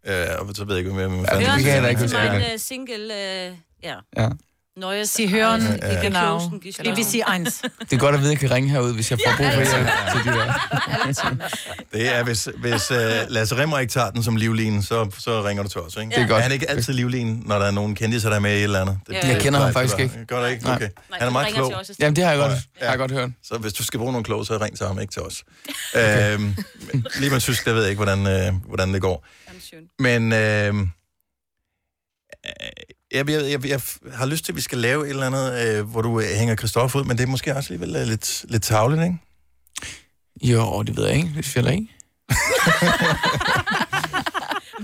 Øh, 0.07 0.27
og 0.39 0.55
så 0.55 0.65
ved 0.65 0.75
jeg 0.75 0.79
ikke, 0.79 0.93
hvad 0.93 1.09
man 1.09 1.19
Ja, 1.33 1.39
Det 1.39 1.47
er 1.49 1.55
det 1.55 1.65
kan 1.65 1.75
jeg 1.75 1.83
da 1.83 1.89
ikke 1.89 2.01
huske. 2.03 2.17
til 2.17 2.31
min 2.33 2.41
uh, 2.41 2.47
single, 2.61 3.05
uh, 3.05 3.57
ja. 3.83 3.95
Ja. 4.17 4.29
Neues 4.77 5.09
Sie 5.11 5.29
hören, 5.31 5.63
Ja, 5.63 5.93
ja. 5.93 6.01
genau. 6.03 6.39
Genau. 6.39 6.59
BBC 6.95 7.15
1. 7.15 7.63
Det 7.91 7.93
er 7.93 7.97
godt 7.99 8.15
at 8.15 8.21
vide, 8.21 8.31
at 8.31 8.43
jeg 8.43 8.49
kan 8.49 8.51
ringe 8.57 8.69
herud, 8.71 8.95
hvis 8.95 9.11
jeg 9.11 9.19
får 9.27 9.37
brug 9.37 9.47
for 9.47 9.61
hjælp 9.77 9.89
til 10.13 10.33
de 10.33 10.39
der. 10.39 10.53
Det 11.99 12.15
er, 12.15 12.23
hvis, 12.25 12.49
hvis 12.57 12.91
uh, 12.91 12.97
Lasse 13.29 13.57
Remmer 13.57 13.79
ikke 13.79 13.91
tager 13.91 14.11
den 14.11 14.23
som 14.23 14.37
livlin, 14.37 14.83
så, 14.83 15.11
så 15.19 15.43
ringer 15.45 15.63
du 15.63 15.69
til 15.69 15.81
os, 15.81 15.97
ikke? 15.97 16.11
Det 16.11 16.19
er 16.19 16.27
godt. 16.29 16.39
Er 16.39 16.43
han 16.43 16.53
ikke 16.53 16.71
altid 16.71 16.93
livlin, 16.93 17.43
når 17.47 17.59
der 17.59 17.67
er 17.67 17.71
nogen 17.71 17.95
kendiser, 17.95 18.29
der 18.29 18.37
er 18.37 18.41
med 18.41 18.51
i 18.51 18.57
et 18.57 18.63
eller 18.63 18.81
andet? 18.81 18.99
Det, 19.07 19.15
Jeg 19.15 19.41
kender 19.41 19.61
ham 19.61 19.73
faktisk 19.73 19.97
det 19.97 20.03
ikke. 20.03 20.25
Gør 20.27 20.41
du 20.41 20.47
ikke? 20.47 20.67
Okay. 20.73 20.81
Nej, 21.11 21.19
Han 21.19 21.29
er 21.29 21.33
meget 21.33 21.55
klog. 21.55 21.75
os. 21.75 21.91
Jamen, 21.99 22.17
det 22.17 22.25
har 22.25 22.31
jeg 22.31 22.41
godt, 22.41 22.53
Ja. 22.53 22.85
har 22.85 22.93
jeg 22.93 22.99
godt 22.99 23.13
hørt. 23.13 23.31
Så 23.43 23.59
hvis 23.59 23.73
du 23.73 23.85
skal 23.85 23.99
bruge 23.99 24.13
nogle 24.13 24.25
kloge, 24.25 24.47
så 24.47 24.59
ring 24.61 24.77
til 24.77 24.87
ham, 24.87 25.01
ikke 25.01 25.13
til 25.13 25.23
os. 25.23 25.45
Okay. 25.95 26.35
Øhm, 26.35 26.55
lige 27.21 27.31
med 27.31 27.41
tysk, 27.41 27.65
der 27.65 27.73
ved 27.73 27.81
jeg 27.83 27.91
ikke, 27.91 28.05
hvordan, 28.05 28.27
øh, 28.27 28.53
hvordan 28.67 28.95
det 28.95 29.03
går. 29.03 29.27
Men 29.99 30.33
øh, 30.33 30.75
jeg, 33.13 33.29
jeg, 33.31 33.51
jeg, 33.53 33.63
jeg 33.65 33.81
har 34.13 34.27
lyst 34.27 34.45
til, 34.45 34.53
at 34.53 34.57
vi 34.57 34.61
skal 34.61 34.79
lave 34.79 35.05
et 35.05 35.11
eller 35.11 35.27
andet, 35.27 35.67
øh, 35.79 35.85
hvor 35.91 36.03
du 36.03 36.21
øh, 36.21 36.27
hænger 36.27 36.57
Christoffer 36.57 36.99
ud, 37.01 37.05
men 37.05 37.17
det 37.19 37.23
er 37.25 37.29
måske 37.29 37.57
også 37.57 37.73
alligevel 37.75 37.97
øh, 38.03 38.07
lidt, 38.09 38.45
lidt 38.49 38.63
tavligt, 38.63 39.03
ikke? 39.03 39.19
Jo, 40.43 40.83
det 40.83 40.97
ved 40.97 41.07
jeg 41.07 41.17
ikke. 41.17 41.31
Det 41.37 41.45
jeg 41.57 41.73
ikke. 41.75 41.89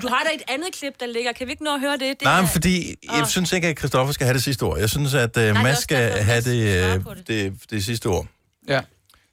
Du 0.03 0.09
har 0.09 0.23
da 0.25 0.29
et 0.35 0.43
andet 0.49 0.69
klip, 0.75 0.93
der 1.01 1.07
ligger. 1.07 1.33
Kan 1.33 1.47
vi 1.47 1.53
ikke 1.53 1.65
nå 1.65 1.75
at 1.75 1.81
høre 1.81 1.93
det? 1.93 2.01
det 2.01 2.23
Nej, 2.23 2.37
er- 2.37 2.41
men 2.41 2.49
fordi 2.51 2.95
jeg 3.13 3.27
synes 3.27 3.53
ikke, 3.53 3.69
at 3.69 3.79
Christoffer 3.79 4.13
skal 4.13 4.25
have 4.25 4.35
det 4.35 4.43
sidste 4.43 4.63
ord. 4.63 4.79
Jeg 4.79 4.91
synes, 4.91 5.15
at 5.15 5.37
er 5.37 5.63
Mads 5.63 5.79
skal 5.79 6.11
derfor, 6.11 6.23
have 6.25 6.41
det, 6.41 7.03
på 7.03 7.15
det. 7.15 7.29
det, 7.29 7.53
det 7.71 7.85
sidste 7.85 8.07
ord. 8.07 8.27
Ja. 8.69 8.81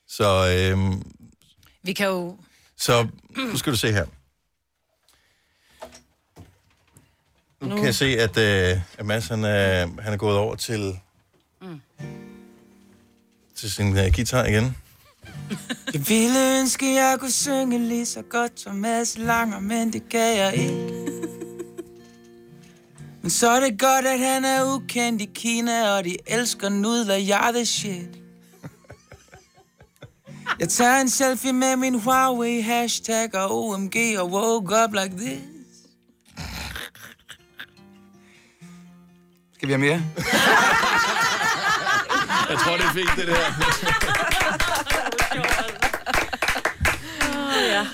Så, 0.09 0.47
øh, 0.75 0.93
Vi 1.83 1.93
kan 1.93 2.07
jo... 2.07 2.37
så 2.77 3.07
nu 3.37 3.57
skal 3.57 3.71
du 3.73 3.77
se 3.77 3.91
her. 3.91 4.05
Nu, 7.61 7.75
kan 7.75 7.85
jeg 7.85 7.95
se, 7.95 8.05
at, 8.05 8.37
øh, 8.37 8.77
at 8.97 9.05
Mads 9.05 9.27
han, 9.27 9.45
øh, 9.45 9.97
han 9.99 10.13
er 10.13 10.17
gået 10.17 10.37
over 10.37 10.55
til, 10.55 10.99
Mm. 11.61 11.81
til 13.55 13.71
sin 13.71 13.97
øh, 13.97 14.11
guitar 14.15 14.45
igen. 14.45 14.77
Jeg 15.93 16.09
ville 16.09 16.59
ønske, 16.59 16.93
jeg 16.93 17.17
kunne 17.19 17.31
synge 17.31 17.79
lige 17.79 18.05
så 18.05 18.21
godt 18.21 18.59
som 18.59 18.75
Mads 18.75 19.17
Langer, 19.17 19.59
men 19.59 19.93
det 19.93 20.09
kan 20.09 20.37
jeg 20.37 20.53
ikke. 20.53 20.93
Men 23.21 23.29
så 23.29 23.49
er 23.49 23.59
det 23.59 23.79
godt, 23.79 24.05
at 24.05 24.19
han 24.19 24.45
er 24.45 24.73
ukendt 24.75 25.21
i 25.21 25.29
Kina, 25.35 25.91
og 25.97 26.03
de 26.03 26.17
elsker 26.27 26.69
nudler, 26.69 27.15
jeg 27.15 27.47
er 27.47 27.51
the 27.51 27.65
shit. 27.65 28.09
Jeg 30.59 30.69
tager 30.69 31.01
en 31.01 31.09
selfie 31.09 31.53
med 31.53 31.75
min 31.75 31.99
Huawei 31.99 32.61
hashtag 32.61 33.35
og 33.35 33.67
OMG 33.67 33.95
og 34.19 34.31
woke 34.31 34.75
up 34.83 34.93
like 34.93 35.15
this. 35.17 35.39
Skal 39.57 39.67
vi 39.67 39.73
have 39.73 39.79
mere? 39.79 40.01
Jeg 42.49 42.57
tror, 42.57 42.77
det 42.77 42.85
er 42.85 42.93
fint, 42.93 43.11
det 43.17 43.27
der. 43.27 43.33
Åh, 47.37 47.63
ja. 47.69 47.85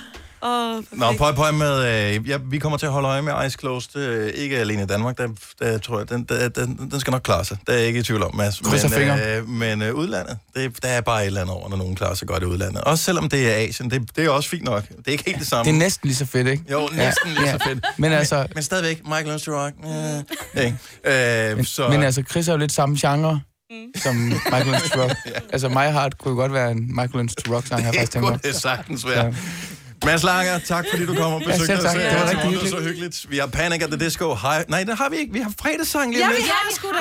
Åh, 0.46 0.84
Nå, 0.92 1.14
pøj, 1.18 1.32
pøj 1.32 1.52
med, 1.52 2.16
øh, 2.18 2.30
ja, 2.30 2.38
vi 2.46 2.60
kommer 2.60 2.78
til 2.78 2.86
at 2.86 2.92
holde 2.92 3.08
øje 3.08 3.22
med 3.22 3.34
Ice 3.48 3.58
Closed, 3.60 3.96
øh, 4.02 4.30
ikke 4.36 4.58
alene 4.58 4.84
i 4.84 4.86
Danmark, 4.86 5.18
der, 5.18 5.28
der 5.60 5.78
tror 5.78 5.98
jeg, 6.00 6.10
den, 6.10 6.24
der, 6.24 6.50
den, 6.50 6.90
den 6.92 7.00
skal 7.00 7.12
nok 7.12 7.22
klare 7.22 7.46
sig. 7.46 7.58
Der 7.68 7.74
er 7.74 7.78
jeg 7.78 7.88
ikke 7.88 8.00
i 8.00 8.04
tvivl 8.04 8.24
om, 8.24 8.36
Mads. 8.36 8.60
Krydser 8.60 8.90
men, 8.90 8.98
fingre. 8.98 9.38
øh, 9.38 9.50
men 9.50 9.82
øh, 9.82 9.94
udlandet, 9.96 10.38
det, 10.56 10.84
der 10.84 10.90
er 10.90 11.02
bare 11.02 11.22
et 11.22 11.26
eller 11.28 11.42
andet 11.42 11.56
over, 11.56 11.70
når 11.70 11.78
nogen 11.78 11.96
klarer 11.96 12.14
sig 12.14 12.28
godt 12.28 12.44
i 12.44 12.46
udlandet. 12.46 12.82
Også 12.82 13.04
selvom 13.04 13.30
det 13.30 13.52
er 13.52 13.56
Asien, 13.68 13.92
det, 13.92 14.10
det 14.16 14.26
er 14.26 14.30
også 14.30 14.50
fint 14.50 14.64
nok. 14.64 14.88
Det 14.90 15.08
er 15.08 15.12
ikke 15.12 15.24
helt 15.26 15.40
det 15.40 15.48
samme. 15.48 15.72
Det 15.72 15.76
er 15.76 15.80
næsten 15.80 16.08
lige 16.08 16.18
så 16.18 16.26
fedt, 16.26 16.48
ikke? 16.48 16.64
Jo, 16.72 16.90
næsten 16.94 17.32
lige 17.32 17.52
så 17.52 17.60
fedt. 17.68 17.86
Men 17.98 18.12
altså, 18.12 18.48
Men 18.54 18.64
stadigvæk, 18.64 19.02
Michael 19.04 19.26
Learns 19.26 19.44
to 19.44 19.52
Rock. 19.52 19.74
Øh, 20.56 20.64
ikke? 20.64 21.58
Øh, 21.58 21.66
så, 21.66 21.90
men 21.90 22.04
altså, 22.04 22.24
Chris 22.30 22.48
er 22.48 22.52
jo 22.54 22.58
lidt 22.58 22.72
samme 22.72 22.98
genre. 23.02 23.40
som 24.04 24.16
Michael 24.16 24.82
to 24.92 25.00
Rock. 25.02 25.14
Altså, 25.54 25.70
My 25.70 25.76
Heart 25.76 26.18
kunne 26.18 26.32
jo 26.32 26.36
godt 26.38 26.54
være 26.54 26.72
en 26.72 26.88
Michael 26.88 27.10
Learns 27.14 27.36
to 27.36 27.56
Rock-sang, 27.56 27.84
har 27.84 27.92
jeg 27.92 28.00
faktisk 28.00 28.14
Det 28.14 28.22
tænkt 28.22 28.28
kunne 28.44 28.52
det 28.52 28.62
sagtens 28.62 29.06
være. 29.08 29.34
Mads 30.06 30.24
Langer, 30.24 30.60
tak 30.60 30.86
fordi 30.92 31.06
du 31.06 31.16
kom 31.16 31.34
og 31.34 31.42
Ja, 31.42 31.46
besøgte 31.48 31.66
selv 31.66 31.78
os. 31.78 31.84
tak. 31.84 31.96
Det 31.96 32.06
var 32.06 32.30
rigtig 32.30 32.36
Det 32.38 32.44
var 32.44 32.50
hyggeligt. 32.50 32.70
så 32.76 32.82
hyggeligt. 32.82 33.26
Vi 33.30 33.38
har 33.38 33.48
Panic 33.48 33.82
at 33.84 33.90
the 33.90 34.00
Disco. 34.06 34.36
Hej. 34.36 34.66
Nej, 34.68 34.84
det 34.84 34.98
har 34.98 35.10
vi 35.10 35.18
ikke. 35.18 35.34
Vi 35.34 35.40
har 35.40 35.54
fredagssang 35.62 36.12
lige 36.12 36.24
Ja, 36.26 36.30
vi 36.32 36.36
lidt. 36.36 36.48
har 36.48 36.68
det 36.70 36.76
sgu 36.76 36.88
da. 36.88 36.98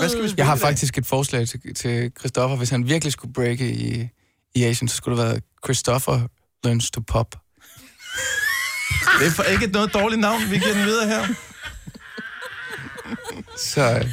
Hvad 0.00 0.08
skal 0.08 0.22
vi 0.22 0.28
spille 0.28 0.34
Jeg 0.38 0.46
har 0.46 0.56
faktisk 0.56 0.98
et 0.98 1.06
forslag 1.06 1.48
til, 1.48 1.60
til 1.74 2.10
Christoffer. 2.18 2.56
Hvis 2.56 2.70
han 2.70 2.88
virkelig 2.88 3.12
skulle 3.12 3.32
breake 3.34 3.70
i, 3.72 4.08
i 4.54 4.64
Asien, 4.64 4.88
så 4.88 4.96
skulle 4.96 5.18
det 5.22 5.28
være 5.28 5.40
Christopher 5.64 6.20
Learns 6.64 6.90
to 6.90 7.00
Pop. 7.08 7.26
Det 9.20 9.26
er 9.26 9.30
for 9.30 9.42
ikke 9.42 9.66
noget 9.66 9.94
dårligt 9.94 10.20
navn. 10.20 10.40
Vi 10.50 10.58
giver 10.58 10.74
den 10.74 10.84
videre 10.84 11.06
her. 11.06 11.26
Så 13.74 13.80
øh, 13.90 14.04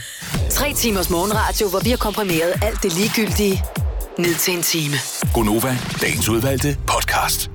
Tre 0.49 0.73
timers 0.73 1.09
morgenradio, 1.09 1.69
hvor 1.69 1.79
vi 1.79 1.89
har 1.89 1.97
komprimeret 1.97 2.53
alt 2.61 2.83
det 2.83 2.93
ligegyldige 2.93 3.63
ned 4.19 4.35
til 4.35 4.53
en 4.53 4.61
time. 4.63 4.95
Gonova, 5.33 5.77
dagens 6.01 6.29
udvalgte 6.29 6.77
podcast. 6.87 7.49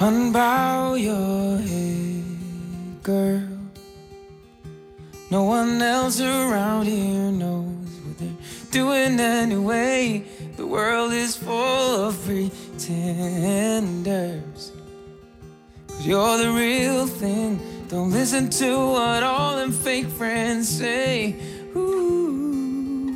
Unbow 0.00 0.98
your 0.98 1.58
head, 1.58 2.24
girl. 3.02 3.42
No 5.30 5.42
one 5.44 5.82
else 5.82 6.18
around 6.22 6.86
here 6.86 7.30
knows 7.30 7.66
what 8.02 8.16
they're 8.16 8.32
doing 8.70 9.20
anyway. 9.20 10.24
The 10.56 10.66
world 10.66 11.12
is 11.12 11.36
full 11.36 12.06
of 12.06 12.18
pretenders. 12.24 12.80
But 15.86 16.00
you're 16.00 16.38
the 16.38 16.50
real 16.50 17.06
thing. 17.06 17.60
Don't 17.88 18.10
listen 18.10 18.48
to 18.48 18.78
what 18.92 19.22
all 19.22 19.56
them 19.56 19.70
fake 19.70 20.08
friends 20.08 20.66
say. 20.66 21.36
Ooh, 21.76 23.10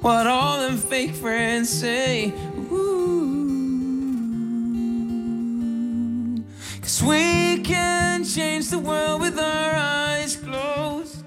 what 0.00 0.26
all 0.26 0.60
them 0.60 0.78
fake 0.78 1.14
friends 1.14 1.68
say. 1.68 2.32
Cause 6.88 7.02
we 7.02 7.58
can 7.58 8.24
change 8.24 8.70
the 8.70 8.78
world 8.78 9.20
with 9.20 9.38
our 9.38 9.74
eyes 9.74 10.36
closed. 10.36 11.22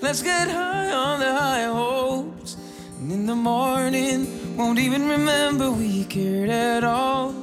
Let's 0.00 0.22
get 0.22 0.48
high 0.48 0.90
on 0.90 1.20
the 1.20 1.34
high 1.34 1.64
hopes. 1.64 2.56
And 2.98 3.12
in 3.12 3.26
the 3.26 3.34
morning, 3.34 4.56
won't 4.56 4.78
even 4.78 5.06
remember 5.06 5.70
we 5.70 6.04
cared 6.06 6.48
at 6.48 6.82
all. 6.82 7.34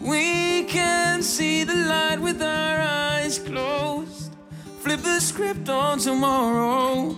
We 0.00 0.62
can 0.68 1.24
see 1.24 1.64
the 1.64 1.74
light 1.74 2.20
with 2.20 2.40
our 2.40 2.78
eyes 2.80 3.40
closed. 3.40 4.30
Flip 4.82 5.00
the 5.00 5.18
script 5.18 5.68
on 5.68 5.98
tomorrow. 5.98 7.16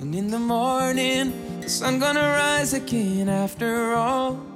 And 0.00 0.14
in 0.14 0.30
the 0.30 0.38
morning, 0.38 1.60
the 1.60 1.68
sun 1.68 1.98
gonna 1.98 2.22
rise 2.22 2.72
again 2.72 3.28
after 3.28 3.92
all. 3.92 4.47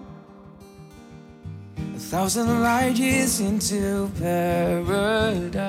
Thousand 2.12 2.61
light 2.62 2.98
years 2.98 3.40
into 3.40 4.11
paradise. 4.20 5.64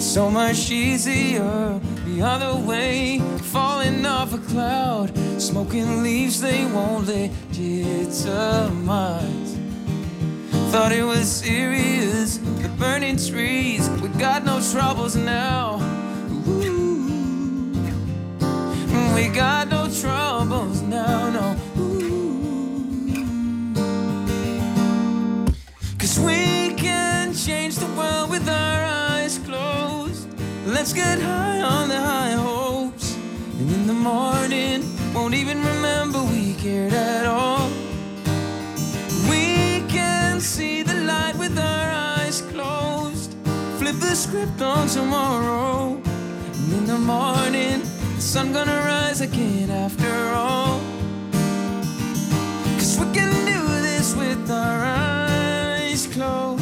So 0.00 0.28
much 0.28 0.72
easier 0.72 1.80
the 2.04 2.20
other 2.20 2.56
way. 2.66 3.20
Falling 3.52 4.04
off 4.04 4.34
a 4.34 4.38
cloud, 4.38 5.16
smoking 5.40 6.02
leaves 6.02 6.40
they 6.40 6.66
won't 6.66 7.06
legitimize. 7.06 8.26
Thought 10.72 10.90
it 10.90 11.04
was 11.04 11.30
serious, 11.30 12.38
the 12.38 12.68
burning 12.76 13.18
trees. 13.18 13.88
We 14.02 14.08
got 14.18 14.44
no 14.44 14.60
troubles 14.72 15.14
now. 15.14 15.78
With 28.38 28.48
our 28.50 28.84
eyes 28.84 29.38
closed. 29.38 30.28
Let's 30.66 30.92
get 30.92 31.18
high 31.20 31.60
on 31.62 31.88
the 31.88 32.00
high 32.00 32.32
hopes. 32.32 33.16
And 33.58 33.70
in 33.76 33.86
the 33.86 33.98
morning, 34.10 34.84
won't 35.14 35.34
even 35.34 35.58
remember 35.64 36.22
we 36.22 36.54
cared 36.54 36.92
at 36.92 37.24
all. 37.24 37.70
We 39.30 39.46
can 39.88 40.40
see 40.40 40.82
the 40.82 40.98
light 41.12 41.36
with 41.36 41.56
our 41.58 41.88
eyes 42.18 42.42
closed. 42.52 43.34
Flip 43.78 43.96
the 44.00 44.14
script 44.14 44.60
on 44.60 44.86
tomorrow. 44.88 45.94
And 46.58 46.72
in 46.78 46.84
the 46.86 46.98
morning, 46.98 47.80
the 48.16 48.20
sun 48.34 48.52
gonna 48.52 48.80
rise 48.92 49.22
again 49.22 49.70
after 49.70 50.14
all. 50.34 50.80
Cause 52.78 52.98
we 53.00 53.06
can 53.16 53.32
do 53.54 53.62
this 53.88 54.14
with 54.14 54.50
our 54.50 54.80
eyes 54.84 56.06
closed. 56.08 56.55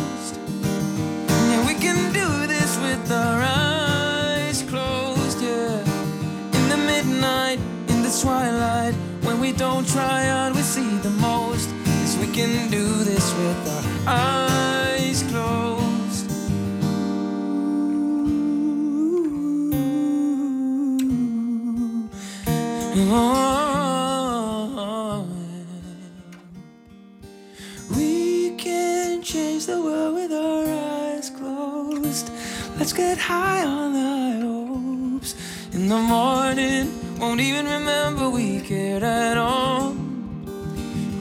Can 1.95 2.13
do 2.13 2.47
this 2.49 2.77
with 2.79 3.13
our 3.13 3.41
eyes 3.41 4.63
closed, 4.63 5.41
yeah. 5.41 5.79
In 6.59 6.69
the 6.69 6.77
midnight, 6.77 7.61
in 7.89 8.03
the 8.03 8.11
twilight, 8.21 8.95
when 9.23 9.39
we 9.39 9.53
don't 9.53 9.87
try 9.87 10.25
hard, 10.27 10.57
we 10.57 10.63
see 10.63 10.97
the 10.99 11.11
most. 11.11 11.71
Yes, 11.87 12.17
we 12.19 12.27
can 12.27 12.69
do 12.69 12.85
this 13.05 13.33
with 13.39 13.69
our 13.69 13.85
eyes 14.09 15.23
closed. 15.31 16.31
Oh, 22.97 23.64
Let's 32.85 32.93
get 32.93 33.17
high 33.17 33.65
on 33.65 33.95
the 33.95 34.47
hopes. 34.47 35.35
In 35.73 35.89
the 35.89 35.97
morning, 35.97 36.93
won't 37.19 37.41
even 37.41 37.65
remember 37.65 38.29
we 38.29 38.61
cared 38.61 39.03
at 39.03 39.39
all. 39.39 39.97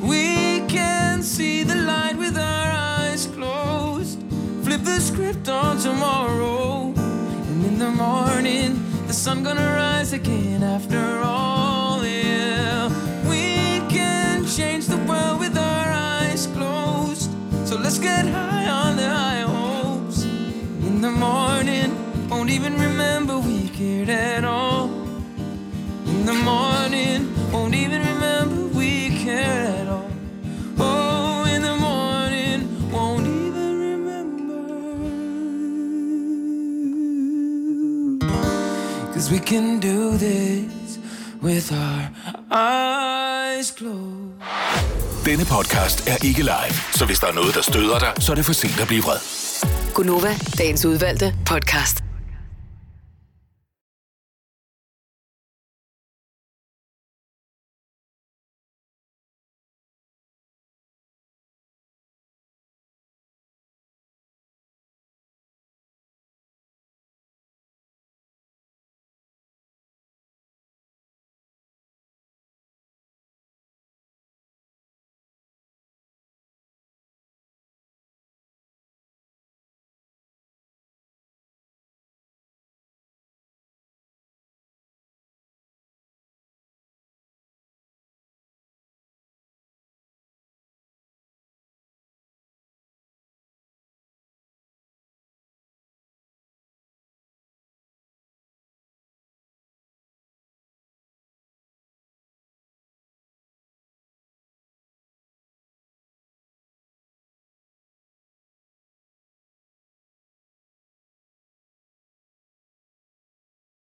We 0.01 0.59
can 0.67 1.23
see 1.23 1.63
the 1.63 1.75
light 1.75 2.17
with 2.17 2.37
our 2.37 2.69
eyes 2.69 3.27
closed. 3.27 4.19
Flip 4.65 4.81
the 4.83 4.99
script 4.99 5.47
on 5.47 5.77
tomorrow. 5.77 6.91
And 7.47 7.65
in 7.65 7.79
the 7.79 7.91
morning, 7.91 8.83
the 9.07 9.13
sun 9.13 9.41
gonna 9.41 9.73
rise 9.73 10.11
again 10.11 10.63
after 10.63 11.21
all. 11.23 12.03
Yeah, 12.03 12.89
we 13.29 13.79
can 13.87 14.45
change 14.45 14.87
the 14.87 14.97
world 15.07 15.39
with 15.39 15.57
our 15.57 15.87
eyes 15.93 16.45
closed. 16.47 17.31
So 17.65 17.77
let's 17.77 17.99
get 17.99 18.27
high 18.27 18.52
morning, 21.27 21.89
won't 22.29 22.49
even 22.49 22.73
remember 22.87 23.35
we 23.49 23.57
cared 23.79 24.09
at 24.09 24.43
all. 24.43 24.85
In 26.11 26.25
the 26.31 26.37
morning, 26.51 27.19
won't 27.53 27.75
even 27.83 28.01
remember 28.11 28.59
we 28.79 28.91
cared 29.25 29.75
at 29.81 29.87
all. 29.97 30.11
Oh, 30.79 31.55
in 31.55 31.61
the 31.69 31.75
morning, 31.89 32.59
won't 32.95 33.27
even 33.45 33.69
remember. 33.89 34.61
Cause 39.13 39.27
we 39.33 39.39
can 39.51 39.79
do 39.79 39.99
this 40.25 40.91
with 41.41 41.67
our 41.71 42.03
eyes 42.51 43.71
closed. 43.71 44.33
Denne 45.25 45.45
podcast 45.45 46.07
er 46.07 46.17
ikke 46.25 46.41
live, 46.41 46.75
så 46.93 47.05
hvis 47.05 47.19
der 47.19 47.27
er 47.27 47.33
noget, 47.33 47.55
der 47.55 47.61
støder 47.61 47.99
dig, 47.99 48.13
så 48.19 48.31
er 48.31 48.35
det 48.35 48.45
for 48.45 48.53
sent 48.53 48.79
at 48.79 48.87
blive 48.87 49.03
vred. 49.03 49.72
Gunova, 49.93 50.29
dagens 50.57 50.85
udvalgte 50.85 51.33
podcast. 51.43 52.12